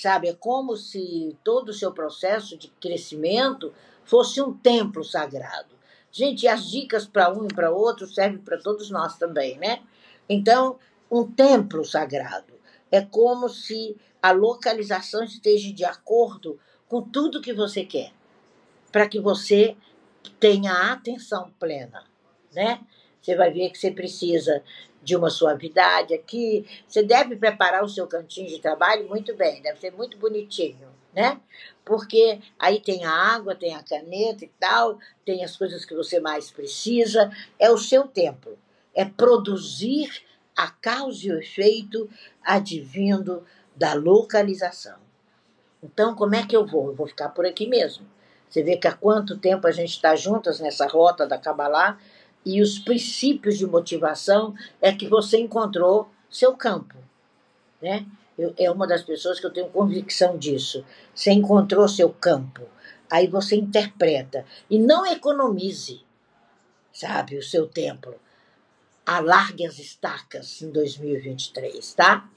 Sabe? 0.00 0.28
É 0.28 0.32
como 0.32 0.78
se 0.78 1.36
todo 1.44 1.68
o 1.68 1.74
seu 1.74 1.92
processo 1.92 2.56
de 2.56 2.68
crescimento 2.68 3.70
fosse 4.02 4.40
um 4.40 4.50
templo 4.50 5.04
sagrado. 5.04 5.74
Gente, 6.10 6.48
as 6.48 6.70
dicas 6.70 7.06
para 7.06 7.30
um 7.30 7.44
e 7.44 7.48
para 7.48 7.70
outro 7.70 8.06
servem 8.06 8.38
para 8.38 8.56
todos 8.56 8.90
nós 8.90 9.18
também, 9.18 9.58
né? 9.58 9.82
Então, 10.26 10.78
um 11.10 11.30
templo 11.30 11.84
sagrado 11.84 12.54
é 12.90 13.02
como 13.02 13.46
se 13.50 13.94
a 14.22 14.32
localização 14.32 15.22
esteja 15.22 15.70
de 15.70 15.84
acordo 15.84 16.58
com 16.88 17.02
tudo 17.02 17.42
que 17.42 17.52
você 17.52 17.84
quer, 17.84 18.10
para 18.90 19.06
que 19.06 19.20
você 19.20 19.76
tenha 20.40 20.92
atenção 20.92 21.52
plena, 21.60 22.04
né? 22.54 22.80
Você 23.20 23.36
vai 23.36 23.50
ver 23.50 23.68
que 23.68 23.76
você 23.76 23.90
precisa 23.90 24.62
de 25.02 25.16
uma 25.16 25.30
suavidade 25.30 26.14
aqui. 26.14 26.66
Você 26.86 27.02
deve 27.02 27.36
preparar 27.36 27.84
o 27.84 27.88
seu 27.88 28.06
cantinho 28.06 28.48
de 28.48 28.58
trabalho 28.58 29.08
muito 29.08 29.34
bem, 29.34 29.62
deve 29.62 29.80
ser 29.80 29.92
muito 29.92 30.16
bonitinho, 30.16 30.88
né? 31.14 31.40
Porque 31.84 32.40
aí 32.58 32.80
tem 32.80 33.04
a 33.04 33.10
água, 33.10 33.54
tem 33.54 33.74
a 33.74 33.82
caneta 33.82 34.44
e 34.44 34.50
tal, 34.60 34.98
tem 35.24 35.44
as 35.44 35.56
coisas 35.56 35.84
que 35.84 35.94
você 35.94 36.20
mais 36.20 36.50
precisa. 36.50 37.30
É 37.58 37.70
o 37.70 37.78
seu 37.78 38.06
templo. 38.06 38.58
É 38.94 39.04
produzir 39.04 40.22
a 40.56 40.70
causa 40.70 41.26
e 41.26 41.30
o 41.32 41.38
efeito 41.38 42.08
advindo 42.42 43.44
da 43.74 43.94
localização. 43.94 44.98
Então, 45.82 46.14
como 46.14 46.34
é 46.34 46.46
que 46.46 46.54
eu 46.54 46.66
vou? 46.66 46.88
Eu 46.88 46.94
vou 46.94 47.06
ficar 47.06 47.30
por 47.30 47.46
aqui 47.46 47.66
mesmo. 47.66 48.06
Você 48.48 48.62
vê 48.62 48.76
que 48.76 48.88
há 48.88 48.92
quanto 48.92 49.38
tempo 49.38 49.66
a 49.66 49.70
gente 49.70 49.90
está 49.90 50.14
juntas 50.16 50.60
nessa 50.60 50.86
rota 50.86 51.26
da 51.26 51.38
Kabbalah 51.38 51.98
e 52.44 52.62
os 52.62 52.78
princípios 52.78 53.58
de 53.58 53.66
motivação 53.66 54.54
é 54.80 54.92
que 54.92 55.06
você 55.06 55.38
encontrou 55.38 56.10
seu 56.30 56.54
campo, 56.56 56.96
né? 57.80 58.06
Eu, 58.38 58.54
é 58.56 58.70
uma 58.70 58.86
das 58.86 59.02
pessoas 59.02 59.38
que 59.38 59.44
eu 59.44 59.52
tenho 59.52 59.68
convicção 59.68 60.38
disso. 60.38 60.84
Você 61.14 61.30
encontrou 61.30 61.86
seu 61.86 62.08
campo, 62.08 62.62
aí 63.10 63.26
você 63.26 63.56
interpreta 63.56 64.46
e 64.70 64.78
não 64.78 65.04
economize, 65.06 66.00
sabe, 66.92 67.36
o 67.36 67.42
seu 67.42 67.66
templo. 67.66 68.14
alargue 69.04 69.66
as 69.66 69.78
estacas 69.78 70.62
em 70.62 70.70
2023, 70.70 71.94
tá? 71.94 72.30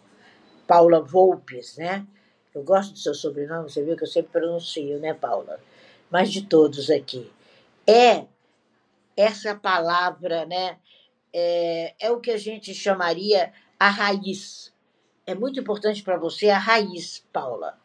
Paula 0.68 1.00
Volpes, 1.00 1.78
né? 1.78 2.06
Eu 2.54 2.64
gosto 2.64 2.94
do 2.94 3.00
seu 3.00 3.14
sobrenome, 3.14 3.70
você 3.70 3.84
viu 3.84 3.96
que 3.96 4.04
eu 4.04 4.08
sempre 4.08 4.32
pronuncio, 4.32 5.00
né, 5.00 5.14
Paula? 5.14 5.60
Mas 6.10 6.32
de 6.32 6.44
todos 6.44 6.90
aqui. 6.90 7.32
É 7.88 8.26
essa 9.16 9.56
palavra, 9.56 10.46
né? 10.46 10.78
É, 11.32 11.96
é 12.00 12.12
o 12.12 12.20
que 12.20 12.32
a 12.32 12.38
gente 12.38 12.74
chamaria 12.74 13.52
a 13.80 13.90
raiz. 13.90 14.72
É 15.26 15.34
muito 15.34 15.60
importante 15.60 16.04
para 16.04 16.18
você 16.18 16.50
a 16.50 16.58
raiz, 16.58 17.26
Paula. 17.32 17.78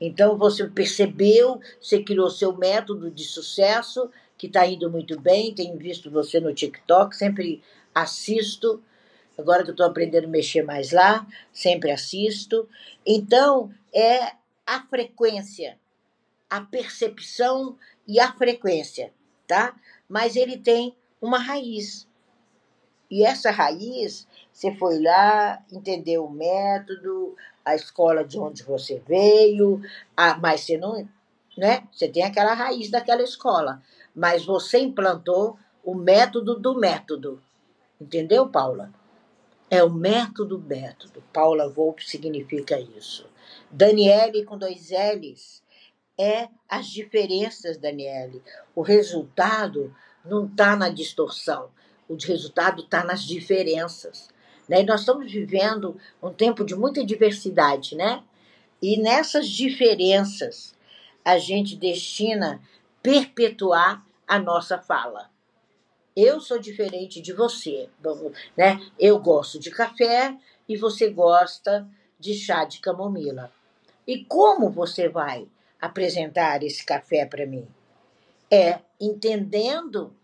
Então 0.00 0.36
você 0.36 0.66
percebeu, 0.68 1.60
você 1.80 2.02
criou 2.02 2.30
seu 2.30 2.56
método 2.56 3.10
de 3.10 3.24
sucesso, 3.24 4.10
que 4.36 4.46
está 4.46 4.66
indo 4.66 4.90
muito 4.90 5.18
bem. 5.18 5.54
Tenho 5.54 5.76
visto 5.78 6.10
você 6.10 6.38
no 6.40 6.54
TikTok, 6.54 7.16
sempre 7.16 7.62
assisto. 7.94 8.82
Agora 9.38 9.62
que 9.62 9.70
eu 9.70 9.72
estou 9.72 9.86
aprendendo 9.86 10.24
a 10.24 10.30
mexer 10.30 10.62
mais 10.62 10.92
lá, 10.92 11.26
sempre 11.52 11.90
assisto. 11.90 12.68
Então, 13.04 13.72
é 13.94 14.32
a 14.66 14.80
frequência, 14.88 15.78
a 16.48 16.60
percepção 16.60 17.78
e 18.06 18.18
a 18.18 18.32
frequência, 18.32 19.12
tá? 19.46 19.74
Mas 20.08 20.36
ele 20.36 20.56
tem 20.56 20.96
uma 21.20 21.38
raiz. 21.38 22.06
E 23.10 23.24
essa 23.24 23.50
raiz, 23.50 24.26
você 24.52 24.74
foi 24.74 25.00
lá, 25.00 25.62
entendeu 25.70 26.24
o 26.24 26.30
método, 26.30 27.36
a 27.64 27.74
escola 27.74 28.24
de 28.24 28.38
onde 28.38 28.62
você 28.62 29.02
veio, 29.06 29.80
a, 30.16 30.36
mas 30.38 30.62
você 30.62 30.76
não, 30.76 31.08
né? 31.56 31.86
Você 31.92 32.08
tem 32.08 32.22
aquela 32.22 32.54
raiz 32.54 32.90
daquela 32.90 33.22
escola, 33.22 33.82
mas 34.14 34.44
você 34.44 34.78
implantou 34.78 35.58
o 35.84 35.94
método 35.94 36.58
do 36.58 36.74
método. 36.74 37.42
Entendeu, 38.00 38.48
Paula? 38.48 38.92
É 39.70 39.82
o 39.82 39.90
método 39.90 40.58
método. 40.58 41.22
Paula 41.32 41.68
Volpe 41.68 42.08
significa 42.08 42.78
isso. 42.78 43.28
Daniele 43.70 44.44
com 44.44 44.58
dois 44.58 44.90
L's 44.90 45.62
é 46.18 46.48
as 46.68 46.86
diferenças, 46.86 47.76
Daniele. 47.76 48.42
O 48.74 48.82
resultado 48.82 49.94
não 50.24 50.46
está 50.46 50.76
na 50.76 50.88
distorção, 50.88 51.70
o 52.08 52.16
resultado 52.16 52.82
está 52.82 53.04
nas 53.04 53.22
diferenças. 53.22 54.28
Né? 54.68 54.80
E 54.80 54.84
nós 54.84 55.00
estamos 55.00 55.30
vivendo 55.30 55.96
um 56.22 56.32
tempo 56.32 56.64
de 56.64 56.74
muita 56.74 57.04
diversidade, 57.04 57.94
né? 57.94 58.22
E 58.82 59.00
nessas 59.00 59.48
diferenças 59.48 60.74
a 61.24 61.38
gente 61.38 61.76
destina 61.76 62.60
perpetuar 63.02 64.04
a 64.26 64.38
nossa 64.38 64.78
fala. 64.78 65.30
Eu 66.14 66.40
sou 66.40 66.58
diferente 66.58 67.20
de 67.20 67.32
você, 67.32 67.88
né? 68.56 68.80
Eu 68.98 69.18
gosto 69.18 69.58
de 69.58 69.70
café 69.70 70.36
e 70.68 70.76
você 70.76 71.10
gosta 71.10 71.86
de 72.18 72.34
chá 72.34 72.64
de 72.64 72.80
camomila. 72.80 73.52
E 74.06 74.24
como 74.24 74.70
você 74.70 75.08
vai 75.08 75.46
apresentar 75.86 76.62
esse 76.62 76.84
café 76.84 77.24
para 77.24 77.46
mim? 77.46 77.66
É 78.50 78.80
entendendo 79.00 80.14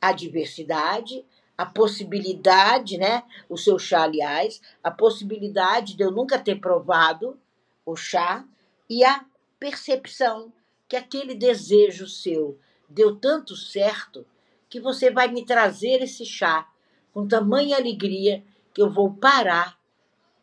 a 0.00 0.12
diversidade, 0.12 1.24
a 1.56 1.66
possibilidade, 1.66 2.98
né? 2.98 3.24
O 3.48 3.56
seu 3.56 3.78
chá, 3.78 4.02
aliás, 4.02 4.60
a 4.82 4.90
possibilidade 4.90 5.96
de 5.96 6.04
eu 6.04 6.10
nunca 6.10 6.38
ter 6.38 6.60
provado 6.60 7.38
o 7.84 7.96
chá 7.96 8.44
e 8.88 9.04
a 9.04 9.24
percepção 9.58 10.52
que 10.86 10.96
aquele 10.96 11.34
desejo 11.34 12.06
seu 12.06 12.58
deu 12.88 13.16
tanto 13.16 13.56
certo 13.56 14.24
que 14.68 14.80
você 14.80 15.10
vai 15.10 15.28
me 15.28 15.44
trazer 15.44 16.02
esse 16.02 16.24
chá 16.24 16.68
com 17.12 17.26
tamanha 17.26 17.76
alegria 17.76 18.44
que 18.72 18.80
eu 18.80 18.90
vou 18.90 19.12
parar 19.12 19.78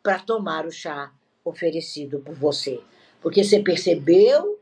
para 0.02 0.18
tomar 0.18 0.66
o 0.66 0.70
chá 0.70 1.12
oferecido 1.44 2.20
por 2.20 2.34
você. 2.34 2.82
Porque 3.26 3.42
você 3.42 3.58
percebeu 3.58 4.56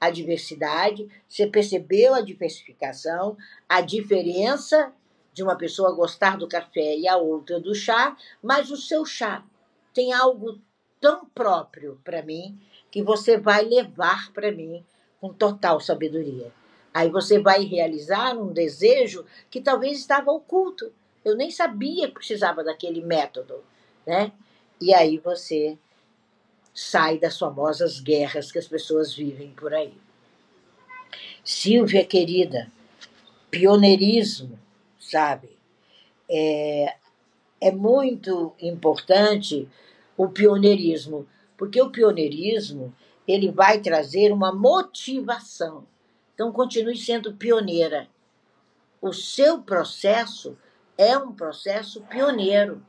a 0.00 0.08
diversidade, 0.08 1.08
você 1.28 1.48
percebeu 1.48 2.14
a 2.14 2.20
diversificação, 2.20 3.36
a 3.68 3.80
diferença 3.80 4.92
de 5.32 5.42
uma 5.42 5.56
pessoa 5.56 5.96
gostar 5.96 6.38
do 6.38 6.46
café 6.46 6.96
e 6.96 7.08
a 7.08 7.16
outra 7.16 7.58
do 7.58 7.74
chá, 7.74 8.16
mas 8.40 8.70
o 8.70 8.76
seu 8.76 9.04
chá 9.04 9.44
tem 9.92 10.12
algo 10.12 10.60
tão 11.00 11.26
próprio 11.34 12.00
para 12.04 12.22
mim 12.22 12.56
que 12.88 13.02
você 13.02 13.36
vai 13.36 13.64
levar 13.64 14.32
para 14.32 14.52
mim 14.52 14.84
com 15.20 15.32
total 15.34 15.80
sabedoria. 15.80 16.52
Aí 16.94 17.10
você 17.10 17.40
vai 17.40 17.64
realizar 17.64 18.38
um 18.38 18.52
desejo 18.52 19.26
que 19.50 19.60
talvez 19.60 19.98
estava 19.98 20.30
oculto. 20.30 20.92
Eu 21.24 21.34
nem 21.34 21.50
sabia 21.50 22.06
que 22.06 22.14
precisava 22.14 22.62
daquele 22.62 23.02
método, 23.02 23.64
né? 24.06 24.30
E 24.80 24.94
aí 24.94 25.18
você 25.18 25.76
sai 26.74 27.18
das 27.18 27.38
famosas 27.38 28.00
guerras 28.00 28.50
que 28.50 28.58
as 28.58 28.66
pessoas 28.66 29.14
vivem 29.14 29.50
por 29.50 29.72
aí. 29.72 29.94
Silvia 31.44 32.04
querida, 32.04 32.70
pioneirismo, 33.50 34.58
sabe? 34.98 35.50
É, 36.28 36.96
é 37.60 37.70
muito 37.70 38.54
importante 38.60 39.68
o 40.16 40.28
pioneirismo, 40.28 41.26
porque 41.56 41.80
o 41.80 41.90
pioneirismo 41.90 42.94
ele 43.26 43.50
vai 43.50 43.80
trazer 43.80 44.32
uma 44.32 44.52
motivação 44.52 45.86
então, 46.34 46.50
continue 46.50 46.96
sendo 46.96 47.32
pioneira. 47.34 48.08
O 49.00 49.12
seu 49.12 49.62
processo 49.62 50.58
é 50.98 51.16
um 51.16 51.32
processo 51.32 52.02
pioneiro. 52.02 52.84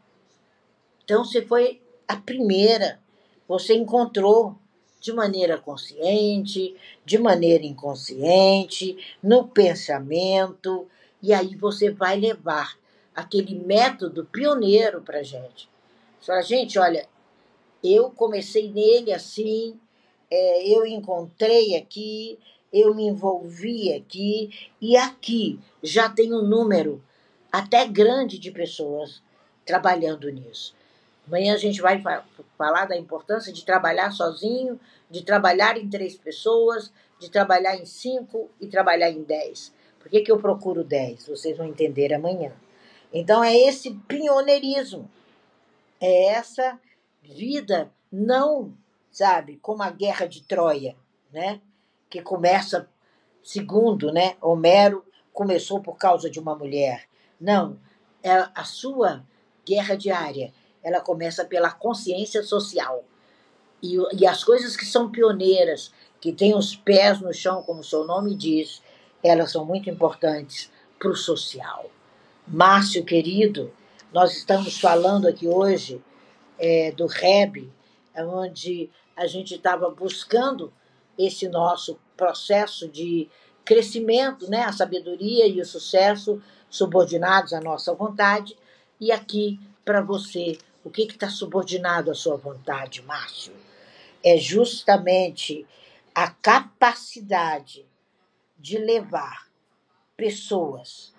Então, 1.04 1.24
você 1.24 1.44
foi 1.44 1.82
a 2.08 2.16
primeira. 2.16 3.00
Você 3.48 3.76
encontrou 3.76 4.56
de 5.00 5.14
maneira 5.14 5.58
consciente, 5.58 6.76
de 7.06 7.18
maneira 7.18 7.64
inconsciente, 7.64 8.98
no 9.22 9.48
pensamento, 9.48 10.88
e 11.22 11.34
aí 11.34 11.56
você 11.56 11.92
vai 11.92 12.20
levar 12.20 12.78
aquele 13.16 13.56
método 13.56 14.26
pioneiro 14.26 15.02
para 15.02 15.22
gente. 15.22 15.70
Fala, 16.22 16.42
gente, 16.42 16.80
olha, 16.80 17.08
eu 17.84 18.10
comecei 18.10 18.72
nele 18.72 19.14
assim, 19.14 19.80
é, 20.30 20.68
eu 20.68 20.86
encontrei 20.86 21.76
aqui, 21.76 22.40
eu 22.74 22.94
me 22.94 23.04
envolvi 23.04 23.94
aqui 23.94 24.50
e 24.82 24.98
aqui 24.98 25.60
já 25.84 26.10
tem 26.10 26.34
um 26.34 26.42
número 26.42 27.02
até 27.52 27.88
grande 27.88 28.38
de 28.38 28.52
pessoas 28.52 29.22
trabalhando 29.66 30.30
nisso. 30.30 30.76
Amanhã 31.28 31.54
a 31.54 31.58
gente 31.58 31.82
vai 31.82 32.02
falar 32.58 32.86
da 32.86 32.98
importância 32.98 33.52
de 33.52 33.66
trabalhar 33.66 34.12
sozinho, 34.12 34.80
de 35.10 35.24
trabalhar 35.24 35.78
em 35.78 35.90
três 35.90 36.16
pessoas, 36.16 36.92
de 37.20 37.30
trabalhar 37.30 37.76
em 37.76 37.86
cinco 37.86 38.50
e 38.60 38.68
trabalhar 38.68 39.10
em 39.10 39.24
dez. 39.24 39.74
Por 40.00 40.10
que, 40.10 40.22
que 40.22 40.32
eu 40.32 40.40
procuro 40.40 40.84
dez? 40.84 41.28
Vocês 41.28 41.58
vão 41.58 41.68
entender 41.68 42.14
amanhã. 42.14 42.54
Então 43.12 43.44
é 43.44 43.56
esse 43.56 43.92
pioneirismo, 44.08 45.10
é 46.00 46.28
essa 46.34 46.80
vida 47.24 47.92
não, 48.12 48.74
sabe, 49.12 49.58
como 49.62 49.82
a 49.82 49.90
guerra 49.90 50.26
de 50.26 50.44
Troia, 50.44 50.96
né? 51.32 51.62
que 52.10 52.22
começa, 52.22 52.90
segundo 53.44 54.12
né, 54.12 54.36
Homero, 54.42 55.04
começou 55.34 55.82
por 55.82 55.98
causa 55.98 56.30
de 56.30 56.40
uma 56.40 56.56
mulher. 56.56 57.06
Não, 57.40 57.78
é 58.24 58.48
a 58.56 58.64
sua 58.64 59.26
guerra 59.66 59.96
diária. 59.96 60.54
Ela 60.86 61.02
começa 61.02 61.44
pela 61.44 61.72
consciência 61.72 62.44
social. 62.44 63.04
E, 63.82 63.98
e 64.14 64.28
as 64.28 64.44
coisas 64.44 64.78
que 64.78 64.86
são 64.86 65.10
pioneiras, 65.10 65.92
que 66.22 66.32
têm 66.32 66.56
os 66.56 66.76
pés 66.76 67.20
no 67.20 67.34
chão, 67.34 67.64
como 67.64 67.80
o 67.80 67.84
seu 67.84 68.06
nome 68.06 68.36
diz, 68.36 68.84
elas 69.24 69.52
são 69.52 69.66
muito 69.66 69.90
importantes 69.90 70.72
para 71.00 71.10
o 71.10 71.16
social. 71.16 71.90
Márcio, 72.48 73.04
querido, 73.04 73.74
nós 74.14 74.38
estamos 74.38 74.80
falando 74.80 75.28
aqui 75.28 75.48
hoje 75.48 76.00
é, 76.60 76.92
do 76.92 77.08
REB, 77.08 77.72
onde 78.16 78.92
a 79.18 79.26
gente 79.26 79.56
estava 79.56 79.90
buscando 79.90 80.72
esse 81.18 81.50
nosso 81.50 81.98
processo 82.16 82.88
de 82.88 83.28
crescimento, 83.64 84.48
né? 84.50 84.64
a 84.64 84.72
sabedoria 84.72 85.48
e 85.48 85.60
o 85.60 85.66
sucesso 85.66 86.42
subordinados 86.70 87.54
à 87.54 87.60
nossa 87.60 87.94
vontade. 87.94 88.56
E 89.00 89.12
aqui, 89.12 89.60
para 89.84 90.02
você, 90.02 90.58
o 90.86 90.92
que 90.92 91.02
está 91.02 91.30
subordinado 91.30 92.12
à 92.12 92.14
sua 92.14 92.38
vontade, 92.38 93.02
Márcio? 93.02 93.52
É 94.24 94.38
justamente 94.38 95.66
a 96.14 96.30
capacidade 96.30 97.84
de 98.56 98.78
levar 98.78 99.50
pessoas. 100.16 101.12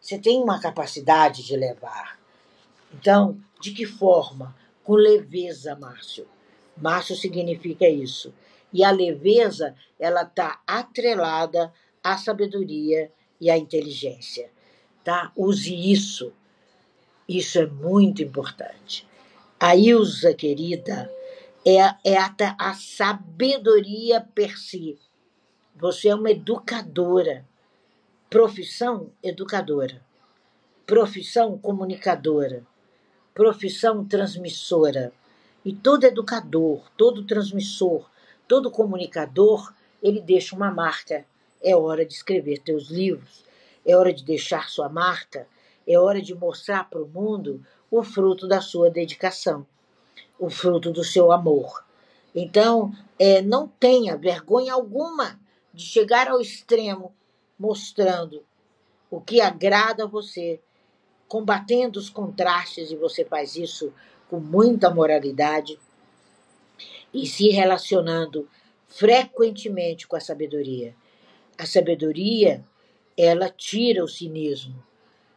Você 0.00 0.18
tem 0.18 0.42
uma 0.42 0.60
capacidade 0.60 1.44
de 1.44 1.56
levar. 1.56 2.18
Então, 2.92 3.40
de 3.60 3.70
que 3.70 3.86
forma? 3.86 4.56
Com 4.82 4.94
leveza, 4.94 5.76
Márcio. 5.76 6.26
Márcio 6.76 7.14
significa 7.14 7.88
isso. 7.88 8.34
E 8.72 8.82
a 8.82 8.90
leveza, 8.90 9.76
ela 10.00 10.22
está 10.22 10.60
atrelada 10.66 11.72
à 12.02 12.18
sabedoria 12.18 13.12
e 13.40 13.48
à 13.48 13.56
inteligência. 13.56 14.50
Tá? 15.04 15.30
Use 15.36 15.72
isso. 15.72 16.32
Isso 17.28 17.60
é 17.60 17.66
muito 17.66 18.20
importante. 18.20 19.06
A 19.64 19.76
Ilza, 19.76 20.34
querida, 20.34 21.08
é, 21.64 21.76
é 22.04 22.18
a, 22.18 22.34
a 22.58 22.74
sabedoria 22.74 24.20
per 24.20 24.58
si. 24.58 24.98
Você 25.76 26.08
é 26.08 26.14
uma 26.16 26.32
educadora. 26.32 27.46
Profissão 28.28 29.12
educadora. 29.22 30.04
Profissão 30.84 31.56
comunicadora. 31.56 32.66
Profissão 33.32 34.04
transmissora. 34.04 35.12
E 35.64 35.72
todo 35.72 36.02
educador, 36.02 36.90
todo 36.96 37.24
transmissor, 37.24 38.10
todo 38.48 38.68
comunicador, 38.68 39.72
ele 40.02 40.20
deixa 40.20 40.56
uma 40.56 40.72
marca. 40.72 41.24
É 41.62 41.76
hora 41.76 42.04
de 42.04 42.14
escrever 42.14 42.58
teus 42.58 42.90
livros, 42.90 43.44
é 43.86 43.96
hora 43.96 44.12
de 44.12 44.24
deixar 44.24 44.68
sua 44.68 44.88
marca, 44.88 45.46
é 45.86 45.96
hora 45.96 46.20
de 46.20 46.34
mostrar 46.34 46.90
para 46.90 47.00
o 47.00 47.06
mundo 47.06 47.64
o 47.92 48.02
fruto 48.02 48.48
da 48.48 48.62
sua 48.62 48.90
dedicação, 48.90 49.66
o 50.38 50.48
fruto 50.48 50.90
do 50.90 51.04
seu 51.04 51.30
amor. 51.30 51.84
Então, 52.34 52.90
é, 53.18 53.42
não 53.42 53.68
tenha 53.68 54.16
vergonha 54.16 54.72
alguma 54.72 55.38
de 55.74 55.84
chegar 55.84 56.26
ao 56.28 56.40
extremo, 56.40 57.14
mostrando 57.58 58.42
o 59.10 59.20
que 59.20 59.42
agrada 59.42 60.04
a 60.04 60.06
você, 60.06 60.58
combatendo 61.28 61.98
os 61.98 62.08
contrastes, 62.08 62.90
e 62.90 62.96
você 62.96 63.26
faz 63.26 63.56
isso 63.56 63.92
com 64.30 64.40
muita 64.40 64.88
moralidade, 64.88 65.78
e 67.12 67.26
se 67.26 67.50
relacionando 67.50 68.48
frequentemente 68.88 70.08
com 70.08 70.16
a 70.16 70.20
sabedoria. 70.20 70.94
A 71.58 71.66
sabedoria, 71.66 72.64
ela 73.18 73.50
tira 73.50 74.02
o 74.02 74.08
cinismo. 74.08 74.82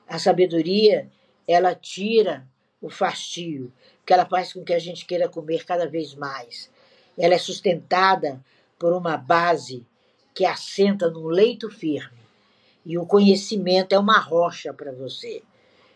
A 0.08 0.18
sabedoria, 0.18 1.12
ela 1.48 1.76
tira 1.76 2.48
o 2.82 2.90
fastio, 2.90 3.72
que 4.06 4.14
ela 4.14 4.26
faz 4.26 4.54
com 4.54 4.64
que 4.64 4.74
a 4.74 4.80
gente 4.80 5.06
queira 5.06 5.28
comer 5.28 5.66
cada 5.66 5.88
vez 5.88 6.14
mais. 6.14 6.70
Ela 7.18 7.34
é 7.36 7.38
sustentada 7.38 8.44
por 8.78 8.94
uma 8.94 9.18
base 9.18 9.86
que 10.34 10.46
assenta 10.46 11.10
num 11.10 11.28
leito 11.28 11.70
firme. 11.70 12.20
E 12.86 12.98
o 12.98 13.06
conhecimento 13.06 13.94
é 13.94 14.00
uma 14.00 14.20
rocha 14.20 14.74
para 14.74 14.92
você. 14.92 15.42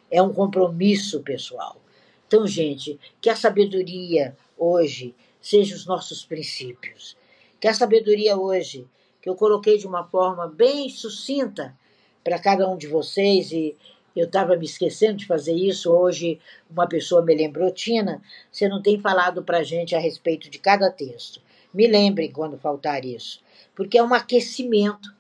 É 0.10 0.22
um 0.22 0.34
compromisso 0.34 1.22
pessoal. 1.22 1.80
Então, 2.28 2.48
gente, 2.48 3.00
que 3.22 3.30
a 3.30 3.36
sabedoria 3.36 4.36
hoje 4.58 5.14
seja 5.42 5.76
os 5.76 5.86
nossos 5.86 6.26
princípios. 6.26 7.16
Que 7.60 7.68
a 7.68 7.74
sabedoria 7.74 8.38
hoje, 8.38 8.88
que 9.22 9.30
eu 9.30 9.36
coloquei 9.36 9.78
de 9.78 9.86
uma 9.86 10.04
forma 10.06 10.48
bem 10.48 10.90
sucinta 10.90 11.78
para 12.24 12.40
cada 12.40 12.68
um 12.68 12.78
de 12.78 12.88
vocês, 12.88 13.52
e 13.52 13.76
eu 14.16 14.26
estava 14.26 14.56
me 14.56 14.66
esquecendo 14.66 15.18
de 15.18 15.26
fazer 15.26 15.54
isso, 15.54 15.92
hoje 15.92 16.40
uma 16.70 16.88
pessoa 16.88 17.24
me 17.24 17.36
lembrou, 17.36 17.72
Tina, 17.72 18.22
você 18.52 18.68
não 18.68 18.82
tem 18.82 19.00
falado 19.00 19.44
para 19.44 19.60
a 19.60 19.64
gente 19.64 19.96
a 19.96 20.00
respeito 20.00 20.50
de 20.50 20.60
cada 20.60 20.92
texto. 20.92 21.42
Me 21.74 21.88
lembrem 21.88 22.32
quando 22.32 22.58
faltar 22.58 23.06
isso, 23.06 23.42
porque 23.76 23.98
é 23.98 24.04
um 24.04 24.14
aquecimento. 24.14 25.14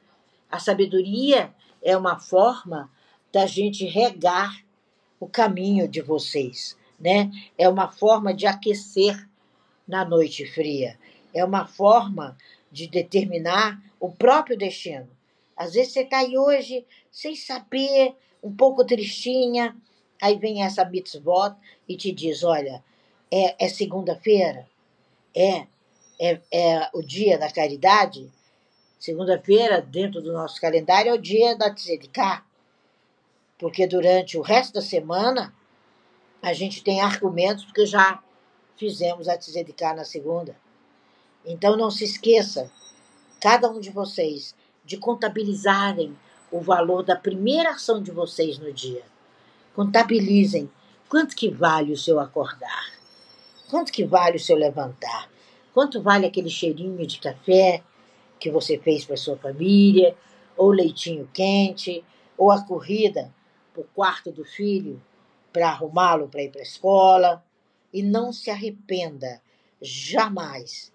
A 0.51 0.59
sabedoria 0.59 1.53
é 1.81 1.95
uma 1.95 2.19
forma 2.19 2.89
da 3.31 3.45
gente 3.45 3.85
regar 3.85 4.63
o 5.19 5.27
caminho 5.27 5.87
de 5.87 6.01
vocês, 6.01 6.75
né? 6.99 7.31
É 7.57 7.69
uma 7.69 7.89
forma 7.89 8.33
de 8.33 8.47
aquecer 8.47 9.27
na 9.87 10.03
noite 10.03 10.45
fria 10.45 10.97
é 11.33 11.43
uma 11.43 11.65
forma 11.65 12.37
de 12.71 12.87
determinar 12.87 13.81
o 13.99 14.11
próprio 14.11 14.57
destino. 14.57 15.09
Às 15.55 15.73
vezes 15.73 15.93
você 15.93 16.01
está 16.01 16.19
aí 16.19 16.37
hoje 16.37 16.85
sem 17.11 17.35
saber, 17.35 18.15
um 18.43 18.55
pouco 18.55 18.85
tristinha, 18.85 19.75
aí 20.21 20.37
vem 20.37 20.63
essa 20.63 20.85
mitzvot 20.85 21.55
e 21.87 21.95
te 21.95 22.11
diz: 22.11 22.43
olha, 22.43 22.83
é, 23.31 23.65
é 23.65 23.69
segunda-feira, 23.69 24.67
é, 25.35 25.67
é, 26.19 26.41
é 26.51 26.89
o 26.93 27.01
dia 27.01 27.37
da 27.37 27.51
caridade. 27.51 28.31
Segunda-feira, 28.99 29.81
dentro 29.81 30.21
do 30.21 30.33
nosso 30.33 30.59
calendário, 30.59 31.11
é 31.11 31.13
o 31.13 31.21
dia 31.21 31.55
da 31.55 31.73
tzedikah, 31.73 32.45
porque 33.57 33.87
durante 33.87 34.37
o 34.37 34.41
resto 34.41 34.73
da 34.73 34.81
semana 34.81 35.53
a 36.41 36.53
gente 36.53 36.83
tem 36.83 37.01
argumentos, 37.01 37.63
porque 37.65 37.85
já 37.85 38.21
fizemos 38.75 39.27
a 39.27 39.37
tzedikah 39.37 39.93
na 39.93 40.03
segunda. 40.03 40.55
Então 41.45 41.77
não 41.77 41.89
se 41.89 42.03
esqueça, 42.03 42.71
cada 43.39 43.69
um 43.69 43.79
de 43.79 43.89
vocês, 43.89 44.53
de 44.83 44.97
contabilizarem 44.97 46.17
o 46.51 46.59
valor 46.59 47.03
da 47.03 47.15
primeira 47.15 47.71
ação 47.71 48.01
de 48.01 48.11
vocês 48.11 48.57
no 48.57 48.71
dia. 48.73 49.03
Contabilizem 49.75 50.69
quanto 51.07 51.35
que 51.35 51.49
vale 51.49 51.93
o 51.93 51.97
seu 51.97 52.19
acordar, 52.19 52.91
quanto 53.69 53.91
que 53.91 54.03
vale 54.03 54.37
o 54.37 54.39
seu 54.39 54.55
levantar, 54.55 55.29
quanto 55.73 56.01
vale 56.01 56.25
aquele 56.25 56.49
cheirinho 56.49 57.05
de 57.05 57.19
café 57.19 57.83
que 58.39 58.49
você 58.49 58.77
fez 58.77 59.05
para 59.05 59.17
sua 59.17 59.37
família, 59.37 60.15
ou 60.55 60.71
leitinho 60.71 61.29
quente, 61.33 62.03
ou 62.37 62.51
a 62.51 62.61
corrida 62.61 63.33
para 63.73 63.81
o 63.81 63.87
quarto 63.93 64.31
do 64.31 64.43
filho 64.43 65.01
para 65.51 65.69
arrumá-lo 65.69 66.27
para 66.27 66.43
ir 66.43 66.51
para 66.51 66.61
a 66.61 66.63
escola. 66.63 67.43
E 67.91 68.03
não 68.03 68.31
se 68.31 68.51
arrependa 68.51 69.41
jamais 69.81 70.93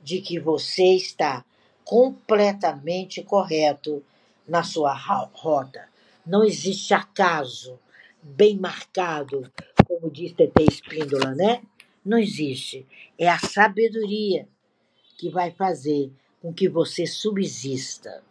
de 0.00 0.20
que 0.20 0.38
você 0.38 0.94
está 0.94 1.44
completamente 1.84 3.22
correto 3.22 4.04
na 4.48 4.62
sua 4.62 4.94
rota. 4.94 5.88
Não 6.26 6.42
existe 6.42 6.94
acaso 6.94 7.78
bem 8.22 8.58
marcado, 8.58 9.50
como 9.86 10.10
diz 10.10 10.32
Tete 10.32 10.64
Espíndola, 10.64 11.34
né? 11.34 11.62
Não 12.04 12.18
existe. 12.18 12.86
É 13.18 13.28
a 13.28 13.38
sabedoria 13.38 14.48
que 15.18 15.30
vai 15.30 15.50
fazer 15.50 16.10
com 16.40 16.52
que 16.52 16.68
você 16.68 17.06
subsista. 17.06 18.22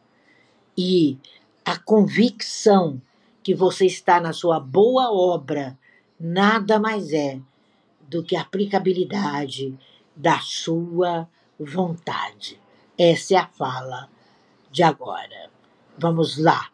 E 0.78 1.18
a 1.64 1.78
convicção 1.78 3.02
que 3.44 3.54
você 3.54 3.86
está 3.86 4.20
na 4.20 4.34
sua 4.34 4.60
boa 4.60 5.12
obra 5.12 5.78
nada 6.20 6.80
mais 6.80 7.14
é 7.14 7.40
do 8.02 8.24
que 8.24 8.36
a 8.36 8.42
aplicabilidade 8.42 9.78
da 10.16 10.40
sua 10.40 11.28
vontade. 11.60 12.60
Essa 12.98 13.36
é 13.36 13.38
a 13.38 13.48
fala 13.48 14.10
de 14.72 14.82
agora. 14.84 15.57
Vamos 16.00 16.38
lá. 16.38 16.70